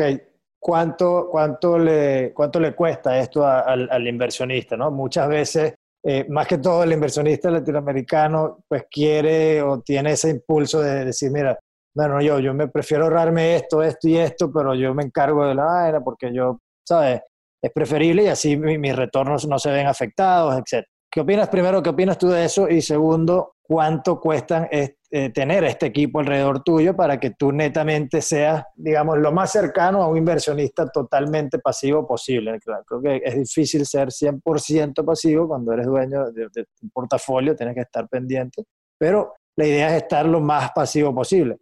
cuánto, 0.59 1.27
cuánto, 1.29 1.77
le, 1.77 2.33
cuánto 2.33 2.59
le 2.59 2.73
cuesta 2.73 3.17
esto 3.19 3.45
al, 3.45 4.07
inversionista, 4.07 4.77
¿no? 4.77 4.91
Muchas 4.91 5.27
veces, 5.27 5.75
eh, 6.05 6.25
más 6.29 6.47
que 6.47 6.57
todo 6.57 6.83
el 6.83 6.91
inversionista 6.91 7.49
latinoamericano, 7.49 8.63
pues 8.67 8.85
quiere 8.91 9.61
o 9.61 9.79
tiene 9.81 10.11
ese 10.11 10.29
impulso 10.29 10.81
de 10.81 11.05
decir, 11.05 11.31
mira, 11.31 11.57
bueno, 11.95 12.21
yo, 12.21 12.39
yo 12.39 12.53
me 12.53 12.67
prefiero 12.67 13.05
ahorrarme 13.05 13.55
esto, 13.55 13.81
esto 13.81 14.07
y 14.09 14.17
esto, 14.17 14.51
pero 14.51 14.75
yo 14.75 14.93
me 14.93 15.03
encargo 15.03 15.45
de 15.45 15.55
la 15.55 15.63
vaina 15.63 16.01
porque 16.01 16.33
yo, 16.33 16.59
¿sabes? 16.85 17.21
Es 17.61 17.71
preferible 17.71 18.23
y 18.23 18.27
así 18.27 18.57
mis 18.57 18.95
retornos 18.95 19.47
no 19.47 19.57
se 19.57 19.71
ven 19.71 19.87
afectados, 19.87 20.57
etc. 20.57 20.85
¿Qué 21.09 21.21
opinas 21.21 21.47
primero? 21.47 21.81
¿Qué 21.81 21.91
opinas 21.91 22.17
tú 22.17 22.27
de 22.27 22.43
eso? 22.43 22.67
Y 22.67 22.81
segundo, 22.81 23.55
¿cuánto 23.61 24.19
cuestan 24.19 24.67
este 24.71 24.97
eh, 25.15 25.29
tener 25.29 25.63
este 25.63 25.85
equipo 25.85 26.21
alrededor 26.21 26.63
tuyo 26.63 26.95
para 26.95 27.19
que 27.19 27.29
tú 27.37 27.51
netamente 27.51 28.19
seas, 28.19 28.63
digamos, 28.73 29.19
lo 29.19 29.31
más 29.31 29.51
cercano 29.51 30.01
a 30.01 30.07
un 30.07 30.17
inversionista 30.17 30.89
totalmente 30.89 31.59
pasivo 31.59 32.07
posible. 32.07 32.59
Creo 32.59 32.99
que 32.99 33.21
es 33.23 33.37
difícil 33.37 33.85
ser 33.85 34.07
100% 34.07 35.05
pasivo 35.05 35.47
cuando 35.47 35.71
eres 35.71 35.85
dueño 35.85 36.31
de, 36.31 36.47
un 36.81 36.89
portafolio, 36.89 37.55
tienes 37.55 37.75
que 37.75 37.81
estar 37.81 38.09
pendiente, 38.09 38.63
pero 38.97 39.33
la 39.55 39.67
idea 39.67 39.95
es 39.95 40.01
estar 40.01 40.25
lo 40.25 40.41
más 40.41 40.71
pasivo 40.71 41.13
posible. 41.13 41.57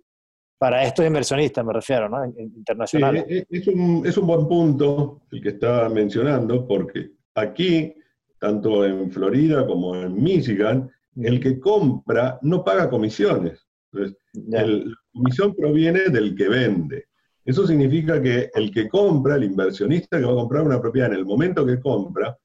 Para 0.58 0.86
estos 0.86 1.06
inversionistas 1.06 1.66
me 1.66 1.74
refiero, 1.74 2.08
¿no? 2.08 2.24
Internacional. 2.26 3.26
Sí, 3.28 3.44
es, 3.50 3.68
un, 3.68 4.06
es 4.06 4.18
un 4.18 4.28
buen 4.28 4.48
punto 4.48 5.24
el 5.30 5.44
que 5.44 5.50
está 5.50 5.90
mencionando, 5.90 6.66
porque 6.66 7.12
aquí, 7.36 7.94
tanto 8.40 8.86
en 8.86 9.12
Florida 9.12 9.68
como 9.68 9.94
en 9.98 10.24
Michigan, 10.24 10.90
el 11.17 11.39
que 11.39 11.60
compra 11.60 12.39
no 12.41 12.63
paga 12.63 12.89
comisiones. 12.89 13.67
Entonces, 13.91 14.17
la 14.34 14.84
comisión 15.13 15.54
proviene 15.56 16.10
del 16.10 16.36
que 16.36 16.47
vende. 16.47 17.06
Eso 17.43 17.65
significa 17.65 18.21
que 18.21 18.50
el 18.54 18.71
que 18.71 18.88
compra, 18.88 19.36
el 19.36 19.43
inversionista 19.43 20.19
que 20.19 20.26
va 20.26 20.32
a 20.32 20.36
comprar 20.36 20.63
una 20.63 20.80
propiedad 20.80 21.12
en 21.12 21.17
el 21.17 21.26
momento 21.26 21.65
que 21.65 21.80
compra, 21.80 22.38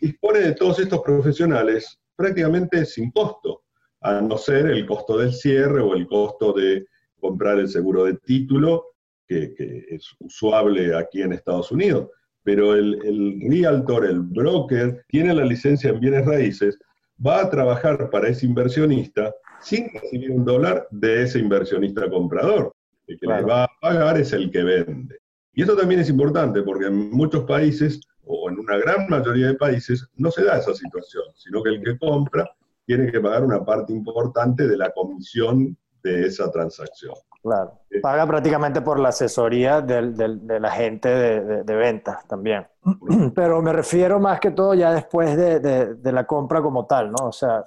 dispone 0.00 0.40
de 0.40 0.52
todos 0.52 0.80
estos 0.80 1.00
profesionales 1.02 1.98
prácticamente 2.16 2.84
sin 2.84 3.10
costo, 3.12 3.62
a 4.00 4.20
no 4.20 4.36
ser 4.36 4.66
el 4.66 4.84
costo 4.84 5.16
del 5.16 5.32
cierre 5.32 5.80
o 5.80 5.94
el 5.94 6.06
costo 6.06 6.52
de 6.52 6.86
comprar 7.20 7.58
el 7.58 7.68
seguro 7.68 8.04
de 8.04 8.14
título, 8.14 8.86
que, 9.26 9.54
es 9.88 10.04
usuable 10.18 10.94
aquí 10.94 11.22
en 11.22 11.32
Estados 11.32 11.70
Unidos. 11.70 12.08
Pero 12.42 12.74
el, 12.74 12.98
el 13.04 13.40
realtor, 13.48 14.04
el 14.04 14.20
broker, 14.20 15.04
tiene 15.06 15.32
la 15.32 15.44
licencia 15.44 15.90
en 15.90 16.00
bienes 16.00 16.26
raíces 16.26 16.76
va 17.24 17.42
a 17.42 17.50
trabajar 17.50 18.10
para 18.10 18.28
ese 18.28 18.46
inversionista 18.46 19.34
sin 19.60 19.88
recibir 19.92 20.30
un 20.32 20.44
dólar 20.44 20.86
de 20.90 21.22
ese 21.22 21.38
inversionista 21.38 22.08
comprador. 22.10 22.74
El 23.06 23.18
que 23.18 23.26
le 23.26 23.42
va 23.42 23.64
a 23.64 23.70
pagar 23.80 24.18
es 24.18 24.32
el 24.32 24.50
que 24.50 24.62
vende. 24.62 25.18
Y 25.54 25.62
eso 25.62 25.76
también 25.76 26.00
es 26.00 26.08
importante 26.08 26.62
porque 26.62 26.86
en 26.86 27.10
muchos 27.10 27.44
países, 27.44 28.00
o 28.24 28.48
en 28.50 28.58
una 28.58 28.76
gran 28.76 29.08
mayoría 29.08 29.48
de 29.48 29.54
países, 29.54 30.08
no 30.16 30.30
se 30.30 30.44
da 30.44 30.58
esa 30.58 30.74
situación, 30.74 31.24
sino 31.36 31.62
que 31.62 31.70
el 31.70 31.82
que 31.82 31.98
compra 31.98 32.50
tiene 32.86 33.10
que 33.10 33.20
pagar 33.20 33.44
una 33.44 33.64
parte 33.64 33.92
importante 33.92 34.66
de 34.66 34.76
la 34.76 34.90
comisión 34.90 35.76
de 36.02 36.26
esa 36.26 36.50
transacción. 36.50 37.14
Claro. 37.42 37.80
Paga 38.00 38.26
prácticamente 38.26 38.82
por 38.82 39.00
la 39.00 39.08
asesoría 39.08 39.80
del, 39.80 40.16
del, 40.16 40.46
del 40.46 40.64
agente 40.64 41.08
de, 41.08 41.64
de, 41.64 41.74
ventas 41.74 42.26
también. 42.28 42.66
Pero 43.34 43.60
me 43.60 43.72
refiero 43.72 44.20
más 44.20 44.38
que 44.38 44.52
todo 44.52 44.74
ya 44.74 44.92
después 44.92 45.36
de, 45.36 45.58
de 45.60 46.12
la 46.12 46.24
compra 46.24 46.62
como 46.62 46.86
tal, 46.86 47.10
¿no? 47.10 47.26
O 47.26 47.32
sea, 47.32 47.64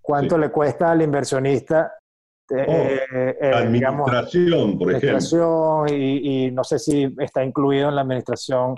¿cuánto 0.00 0.38
le 0.38 0.50
cuesta 0.50 0.90
al 0.90 1.02
inversionista? 1.02 1.94
Eh, 2.50 2.66
oh, 2.66 3.16
eh, 3.16 3.38
eh, 3.40 3.52
administración, 3.54 4.76
por 4.76 4.88
administración 4.88 5.88
Y, 5.88 6.46
y, 6.46 6.50
no 6.50 6.64
sé 6.64 6.80
si 6.80 7.14
está 7.18 7.44
incluido 7.44 7.88
en 7.88 7.94
la 7.94 8.00
administración 8.02 8.74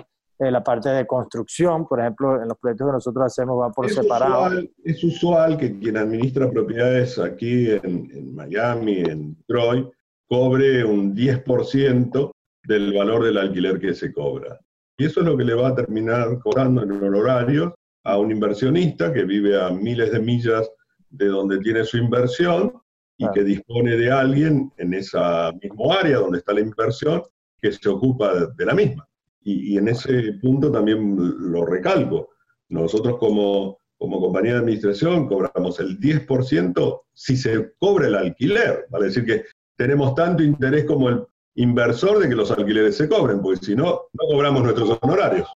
la 0.51 0.63
parte 0.63 0.89
de 0.89 1.05
construcción, 1.05 1.87
por 1.87 1.99
ejemplo, 1.99 2.41
en 2.41 2.47
los 2.47 2.57
proyectos 2.57 2.87
que 2.87 2.93
nosotros 2.93 3.25
hacemos 3.25 3.61
va 3.61 3.71
por 3.71 3.89
separado. 3.89 4.61
es 4.83 5.03
usual 5.03 5.57
que 5.57 5.77
quien 5.79 5.97
administra 5.97 6.49
propiedades 6.49 7.17
aquí 7.19 7.69
en, 7.71 8.33
Miami, 8.33 8.99
en 8.99 9.37
Troy, 9.47 9.89
cobre 10.27 10.83
un 10.83 11.15
10% 11.15 12.31
del 12.63 12.93
valor 12.93 13.25
del 13.25 13.37
alquiler 13.37 13.79
que 13.79 13.93
se 13.93 14.13
cobra. 14.13 14.59
Y 14.97 15.05
eso 15.05 15.19
es 15.19 15.25
lo 15.25 15.37
que 15.37 15.43
le 15.43 15.53
va 15.53 15.69
a 15.69 15.75
terminar 15.75 16.39
cobrando 16.39 16.83
en 16.83 16.91
el 16.91 17.15
horario 17.15 17.75
a 18.03 18.17
un 18.17 18.31
inversionista 18.31 19.11
que 19.13 19.23
vive 19.23 19.61
a 19.61 19.69
miles 19.69 20.11
de 20.11 20.19
millas 20.19 20.69
de 21.09 21.27
donde 21.27 21.59
tiene 21.59 21.83
su 21.83 21.97
inversión 21.97 22.73
y 23.17 23.29
que 23.31 23.43
dispone 23.43 23.95
de 23.95 24.11
alguien 24.11 24.71
en 24.77 24.93
esa 24.93 25.51
misma 25.61 25.95
área 25.99 26.17
donde 26.17 26.39
está 26.39 26.53
la 26.53 26.61
inversión 26.61 27.23
que 27.61 27.71
se 27.71 27.89
ocupa 27.89 28.47
de 28.55 28.65
la 28.65 28.73
misma. 28.73 29.07
Y, 29.43 29.77
en 29.77 29.87
ese 29.89 30.33
punto 30.41 30.71
también 30.71 31.15
lo 31.17 31.65
recalco. 31.65 32.29
Nosotros 32.69 33.17
como, 33.17 33.77
como 33.97 34.19
compañía 34.19 34.53
de 34.53 34.59
administración 34.59 35.27
cobramos 35.27 35.79
el 35.79 35.99
10% 35.99 37.01
si 37.13 37.35
se 37.35 37.73
cobra 37.79 38.07
el 38.07 38.15
alquiler. 38.15 38.85
Vale 38.89 39.05
decir 39.05 39.25
que 39.25 39.43
tenemos 39.77 40.15
tanto 40.15 40.43
interés 40.43 40.85
como 40.85 41.09
el 41.09 41.25
inversor 41.55 42.19
de 42.19 42.29
que 42.29 42.35
los 42.35 42.51
alquileres 42.51 42.97
se 42.97 43.09
cobren, 43.09 43.41
porque 43.41 43.65
si 43.65 43.75
no, 43.75 44.01
no 44.13 44.27
cobramos 44.31 44.63
nuestros 44.63 44.97
honorarios. 45.01 45.51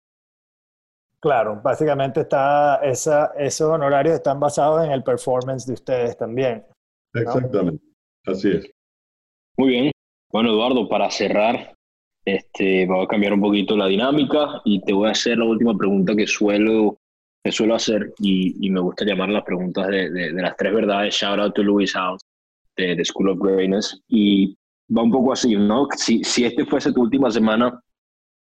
Claro, 1.20 1.60
básicamente 1.62 2.20
está 2.20 2.76
esa, 2.82 3.32
esos 3.38 3.70
honorarios 3.70 4.16
están 4.16 4.38
basados 4.38 4.84
en 4.84 4.92
el 4.92 5.02
performance 5.02 5.66
de 5.66 5.72
ustedes 5.72 6.16
también. 6.16 6.66
Exactamente, 7.14 7.82
así 8.26 8.50
es. 8.50 8.70
Muy 9.56 9.68
bien. 9.68 9.90
Bueno, 10.30 10.50
Eduardo, 10.50 10.88
para 10.88 11.10
cerrar, 11.10 11.73
este, 12.24 12.86
vamos 12.86 13.04
a 13.04 13.08
cambiar 13.08 13.34
un 13.34 13.40
poquito 13.40 13.76
la 13.76 13.86
dinámica 13.86 14.60
y 14.64 14.80
te 14.82 14.92
voy 14.92 15.08
a 15.08 15.12
hacer 15.12 15.38
la 15.38 15.44
última 15.44 15.76
pregunta 15.76 16.14
que 16.16 16.26
suelo, 16.26 16.98
que 17.42 17.52
suelo 17.52 17.74
hacer 17.74 18.12
y, 18.18 18.66
y 18.66 18.70
me 18.70 18.80
gusta 18.80 19.04
llamar 19.04 19.28
las 19.28 19.44
preguntas 19.44 19.88
de, 19.88 20.10
de, 20.10 20.32
las 20.32 20.56
tres 20.56 20.72
verdades. 20.72 21.14
Shout 21.14 21.38
out 21.38 21.54
to 21.54 21.62
Louis 21.62 21.92
House. 21.92 22.20
de, 22.76 22.96
de 22.96 23.04
School 23.04 23.30
of 23.30 23.38
Greatness. 23.38 24.00
Y 24.08 24.56
va 24.96 25.02
un 25.02 25.10
poco 25.10 25.32
así, 25.32 25.54
¿no? 25.54 25.86
Si, 25.96 26.22
si 26.24 26.44
este 26.44 26.64
fuese 26.64 26.92
tu 26.92 27.02
última 27.02 27.30
semana 27.30 27.80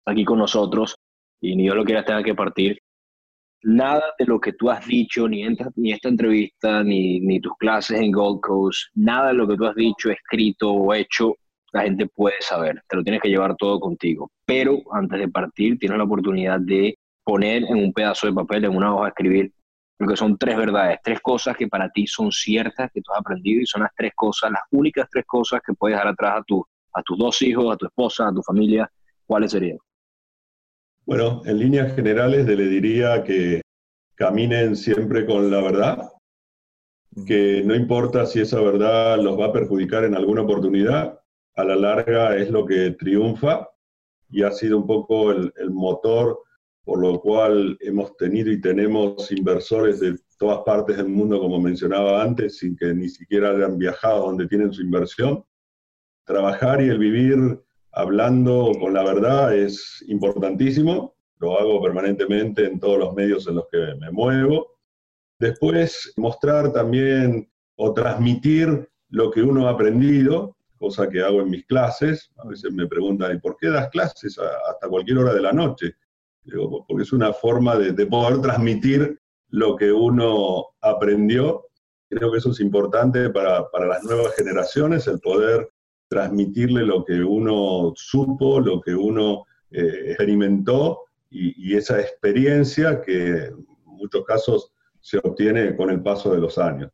aquí 0.06 0.24
con 0.24 0.38
nosotros 0.38 0.96
y 1.40 1.56
ni 1.56 1.64
Dios 1.64 1.76
lo 1.76 1.84
quiera 1.84 2.04
tenga 2.04 2.22
que 2.22 2.34
partir, 2.34 2.78
nada 3.62 4.02
de 4.18 4.26
lo 4.26 4.40
que 4.40 4.52
tú 4.52 4.70
has 4.70 4.86
dicho, 4.86 5.28
ni, 5.28 5.44
esta, 5.44 5.70
ni 5.76 5.92
esta 5.92 6.08
entrevista, 6.08 6.82
ni, 6.82 7.20
ni 7.20 7.40
tus 7.40 7.52
clases 7.58 8.00
en 8.00 8.12
Gold 8.12 8.40
Coast, 8.40 8.88
nada 8.94 9.28
de 9.28 9.34
lo 9.34 9.48
que 9.48 9.56
tú 9.56 9.66
has 9.66 9.74
dicho, 9.74 10.10
escrito 10.10 10.70
o 10.70 10.94
hecho, 10.94 11.34
la 11.72 11.82
gente 11.82 12.06
puede 12.06 12.40
saber. 12.40 12.82
Te 12.88 12.96
lo 12.96 13.02
tienes 13.02 13.20
que 13.20 13.28
llevar 13.28 13.56
todo 13.56 13.78
contigo. 13.78 14.30
Pero 14.44 14.82
antes 14.92 15.18
de 15.18 15.28
partir, 15.28 15.78
tienes 15.78 15.98
la 15.98 16.04
oportunidad 16.04 16.60
de 16.60 16.96
poner 17.24 17.64
en 17.64 17.76
un 17.76 17.92
pedazo 17.92 18.26
de 18.26 18.32
papel, 18.32 18.64
en 18.64 18.76
una 18.76 18.94
hoja, 18.94 19.08
escribir 19.08 19.52
lo 19.98 20.08
que 20.08 20.16
son 20.16 20.38
tres 20.38 20.56
verdades, 20.56 20.98
tres 21.04 21.20
cosas 21.20 21.56
que 21.56 21.68
para 21.68 21.90
ti 21.90 22.06
son 22.06 22.32
ciertas, 22.32 22.90
que 22.92 23.02
tú 23.02 23.12
has 23.12 23.20
aprendido 23.20 23.60
y 23.60 23.66
son 23.66 23.82
las 23.82 23.92
tres 23.94 24.12
cosas, 24.16 24.50
las 24.50 24.62
únicas 24.70 25.06
tres 25.10 25.24
cosas 25.26 25.60
que 25.64 25.74
puedes 25.74 25.96
dejar 25.96 26.12
atrás 26.12 26.38
a, 26.38 26.42
tu, 26.42 26.64
a 26.94 27.02
tus 27.02 27.18
dos 27.18 27.42
hijos, 27.42 27.72
a 27.72 27.76
tu 27.76 27.86
esposa, 27.86 28.28
a 28.28 28.32
tu 28.32 28.42
familia. 28.42 28.90
¿Cuáles 29.26 29.52
serían? 29.52 29.78
Bueno, 31.04 31.42
en 31.44 31.58
líneas 31.58 31.94
generales 31.94 32.46
le 32.46 32.66
diría 32.66 33.22
que 33.24 33.60
caminen 34.14 34.74
siempre 34.74 35.26
con 35.26 35.50
la 35.50 35.60
verdad, 35.60 36.12
que 37.26 37.62
no 37.64 37.74
importa 37.74 38.26
si 38.26 38.40
esa 38.40 38.60
verdad 38.60 39.18
los 39.18 39.38
va 39.38 39.46
a 39.46 39.52
perjudicar 39.52 40.04
en 40.04 40.14
alguna 40.14 40.42
oportunidad, 40.42 41.20
a 41.60 41.64
la 41.64 41.76
larga 41.76 42.36
es 42.36 42.50
lo 42.50 42.64
que 42.64 42.92
triunfa 42.92 43.68
y 44.30 44.42
ha 44.42 44.50
sido 44.50 44.78
un 44.78 44.86
poco 44.86 45.32
el, 45.32 45.52
motor 45.70 46.40
por 46.84 47.00
lo 47.00 47.20
cual 47.20 47.76
hemos 47.80 48.16
tenido 48.16 48.50
y 48.50 48.60
tenemos 48.60 49.30
inversores 49.30 50.00
de 50.00 50.16
todas 50.38 50.60
partes 50.60 50.96
del 50.96 51.08
mundo, 51.08 51.38
como 51.38 51.60
mencionaba 51.60 52.22
antes, 52.22 52.58
sin 52.58 52.74
que 52.76 52.94
ni 52.94 53.08
siquiera 53.08 53.50
hayan 53.50 53.78
viajado 53.78 54.26
donde 54.26 54.48
tienen 54.48 54.72
su 54.72 54.82
inversión. 54.82 55.44
Trabajar 56.24 56.82
y 56.82 56.88
el 56.88 56.98
vivir 56.98 57.60
hablando 57.92 58.72
con 58.80 58.94
la 58.94 59.04
verdad 59.04 59.54
es 59.54 60.02
importantísimo, 60.08 61.14
lo 61.38 61.58
hago 61.58 61.82
permanentemente 61.82 62.66
en 62.66 62.80
todos 62.80 62.98
los 62.98 63.14
medios 63.14 63.46
en 63.46 63.56
los 63.56 63.66
que 63.70 63.94
me 64.00 64.10
muevo. 64.10 64.78
Después, 65.38 66.12
mostrar 66.16 66.72
también 66.72 67.50
o 67.76 67.92
transmitir 67.92 68.88
lo 69.10 69.30
que 69.30 69.42
uno 69.42 69.66
ha 69.66 69.70
aprendido, 69.70 70.56
cosa 70.80 71.08
que 71.08 71.20
hago 71.20 71.42
en 71.42 71.50
mis 71.50 71.66
clases. 71.66 72.30
A 72.38 72.48
veces 72.48 72.72
me 72.72 72.88
preguntan, 72.88 73.36
¿y 73.36 73.38
por 73.38 73.56
qué 73.56 73.68
das 73.68 73.88
clases 73.90 74.36
hasta 74.38 74.88
cualquier 74.88 75.18
hora 75.18 75.34
de 75.34 75.42
la 75.42 75.52
noche? 75.52 75.94
Digo, 76.42 76.84
porque 76.88 77.02
es 77.02 77.12
una 77.12 77.32
forma 77.32 77.76
de, 77.76 77.92
de 77.92 78.06
poder 78.06 78.40
transmitir 78.40 79.20
lo 79.50 79.76
que 79.76 79.92
uno 79.92 80.68
aprendió. 80.80 81.66
Creo 82.08 82.32
que 82.32 82.38
eso 82.38 82.50
es 82.50 82.60
importante 82.60 83.30
para, 83.30 83.70
para 83.70 83.86
las 83.86 84.02
nuevas 84.02 84.34
generaciones, 84.34 85.06
el 85.06 85.20
poder 85.20 85.70
transmitirle 86.08 86.84
lo 86.84 87.04
que 87.04 87.22
uno 87.22 87.92
supo, 87.94 88.58
lo 88.58 88.80
que 88.80 88.94
uno 88.94 89.44
eh, 89.70 90.06
experimentó 90.08 91.02
y, 91.30 91.76
esa 91.76 92.00
experiencia 92.00 93.00
que 93.00 93.44
en 93.44 93.66
muchos 93.84 94.24
casos 94.24 94.72
se 95.00 95.18
obtiene 95.18 95.76
con 95.76 95.90
el 95.90 96.02
paso 96.02 96.32
de 96.32 96.38
los 96.38 96.58
años. 96.58 96.90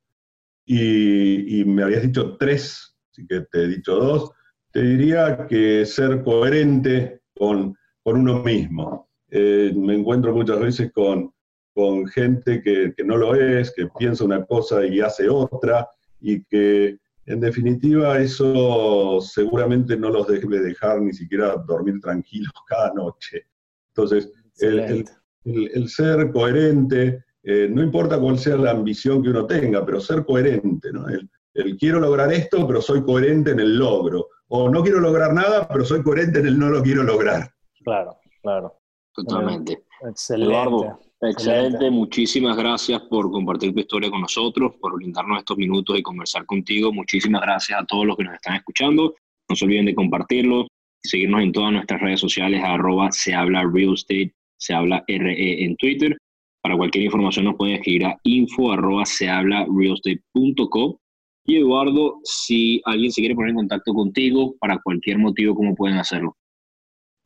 Y, 0.67 1.65
me 1.65 1.85
habías 1.85 2.03
dicho 2.03 2.37
tres, 2.37 2.96
así 3.17 3.27
que 3.27 3.41
te 3.51 3.65
he 3.65 3.69
dicho 3.69 3.97
dos. 3.97 4.31
Te 4.73 4.83
diría 4.83 5.47
que 5.49 5.87
ser 5.87 6.23
coherente 6.23 7.21
con, 7.35 7.75
con 8.03 8.21
uno 8.21 8.43
mismo. 8.43 9.09
Eh, 9.31 9.73
me 9.75 9.95
encuentro 9.95 10.35
muchas 10.35 10.61
veces 10.61 10.93
con, 10.93 11.33
con 11.75 12.07
gente 12.09 12.63
que, 12.63 12.93
que, 12.95 13.05
no 13.05 13.17
lo 13.17 13.35
es, 13.35 13.73
que 13.73 13.89
piensa 13.99 14.25
una 14.25 14.45
cosa 14.45 14.85
y 14.85 15.01
hace 15.01 15.29
otra, 15.29 15.89
y 16.21 16.45
que 16.45 16.99
en 17.27 17.41
definitiva, 17.41 18.21
eso 18.21 19.21
seguramente 19.21 19.97
no 19.97 20.11
los 20.11 20.29
debe 20.29 20.61
dejar 20.61 21.01
ni 21.01 21.13
siquiera 21.13 21.57
dormir 21.67 22.01
tranquilos 22.01 22.53
cada 22.69 22.93
noche. 22.95 23.47
Entonces, 23.89 24.31
el, 24.59 25.89
ser 25.89 26.31
coherente, 26.33 27.25
eh, 27.43 27.69
no 27.71 27.83
importa 27.83 28.19
cuál 28.19 28.39
sea 28.39 28.57
la 28.57 28.73
ambición 28.73 29.23
que 29.23 29.31
uno 29.31 29.47
tenga, 29.47 29.85
pero 29.85 30.01
ser 30.01 30.25
coherente, 30.25 30.93
¿no? 30.93 31.09
El, 31.09 31.29
quiero 31.79 32.01
lograr 32.01 32.33
esto, 32.33 32.67
pero 32.67 32.81
soy 32.81 33.03
coherente 33.03 33.53
en 33.53 33.61
el 33.61 33.79
logro. 33.79 34.29
O 34.49 34.69
no 34.69 34.83
quiero 34.83 35.01
lograr 35.01 35.33
nada, 35.33 35.67
pero 35.69 35.85
soy 35.85 36.03
coherente 36.03 36.41
en 36.41 36.47
el 36.47 36.59
no 36.59 36.69
lo 36.69 36.83
quiero 36.83 37.03
lograr. 37.03 37.51
Claro, 37.85 38.17
claro. 38.43 38.81
Totalmente. 39.13 39.85
Excelente. 40.09 41.07
Excelente, 41.23 41.91
muchísimas 41.91 42.59
gracias 42.59 43.01
por 43.09 43.31
compartir 43.31 43.73
tu 43.73 43.81
historia 43.81 44.11
con 44.11 44.21
nosotros, 44.21 44.75
por 44.79 44.95
brindarnos 44.97 45.39
estos 45.39 45.57
minutos 45.57 45.99
y 45.99 46.03
conversar 46.03 46.45
contigo. 46.45 46.93
Muchísimas 46.93 47.41
gracias 47.41 47.81
a 47.81 47.87
todos 47.87 48.05
los 48.05 48.17
que 48.19 48.25
nos 48.25 48.35
están 48.35 48.57
escuchando. 48.57 49.15
No 49.49 49.57
se 49.57 49.65
olviden 49.65 49.87
de 49.87 49.95
compartirlo, 49.95 50.67
seguirnos 51.03 51.43
en 51.43 51.53
todas 51.53 51.73
nuestras 51.73 52.03
redes 52.03 52.21
sociales, 52.21 52.63
arroba 52.63 53.11
se 53.13 53.33
habla 53.33 53.63
real 53.73 53.95
estate, 53.95 54.35
se 54.59 54.75
habla 54.75 55.05
RE 55.09 55.65
en 55.65 55.77
Twitter. 55.77 56.19
Para 56.61 56.77
cualquier 56.77 57.05
información 57.05 57.47
nos 57.47 57.57
pueden 57.57 57.77
escribir 57.77 58.05
a 58.07 58.21
info 58.25 58.73
arroba 58.73 59.07
se 59.07 59.29
habla 59.31 59.67
realestate.com. 59.75 60.97
Y 61.47 61.57
Eduardo, 61.57 62.21
si 62.25 62.81
alguien 62.85 63.13
se 63.13 63.21
quiere 63.21 63.35
poner 63.35 63.51
en 63.51 63.57
contacto 63.57 63.95
contigo 63.95 64.57
para 64.59 64.81
cualquier 64.83 65.19
motivo, 65.19 65.55
¿cómo 65.55 65.75
pueden 65.75 65.99
hacerlo? 65.99 66.37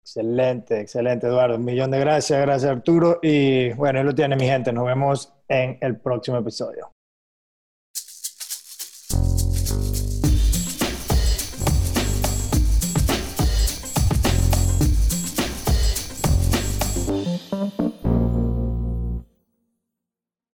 Excelente, 0.00 0.80
excelente, 0.80 1.28
Eduardo. 1.28 1.54
Un 1.54 1.64
millón 1.64 1.92
de 1.92 2.00
gracias, 2.00 2.40
gracias 2.40 2.72
Arturo. 2.72 3.20
Y 3.22 3.72
bueno, 3.74 4.00
ahí 4.00 4.04
lo 4.04 4.12
tiene 4.12 4.34
mi 4.34 4.46
gente. 4.46 4.72
Nos 4.72 4.86
vemos 4.86 5.32
en 5.46 5.78
el 5.80 6.00
próximo 6.00 6.38
episodio. 6.38 6.92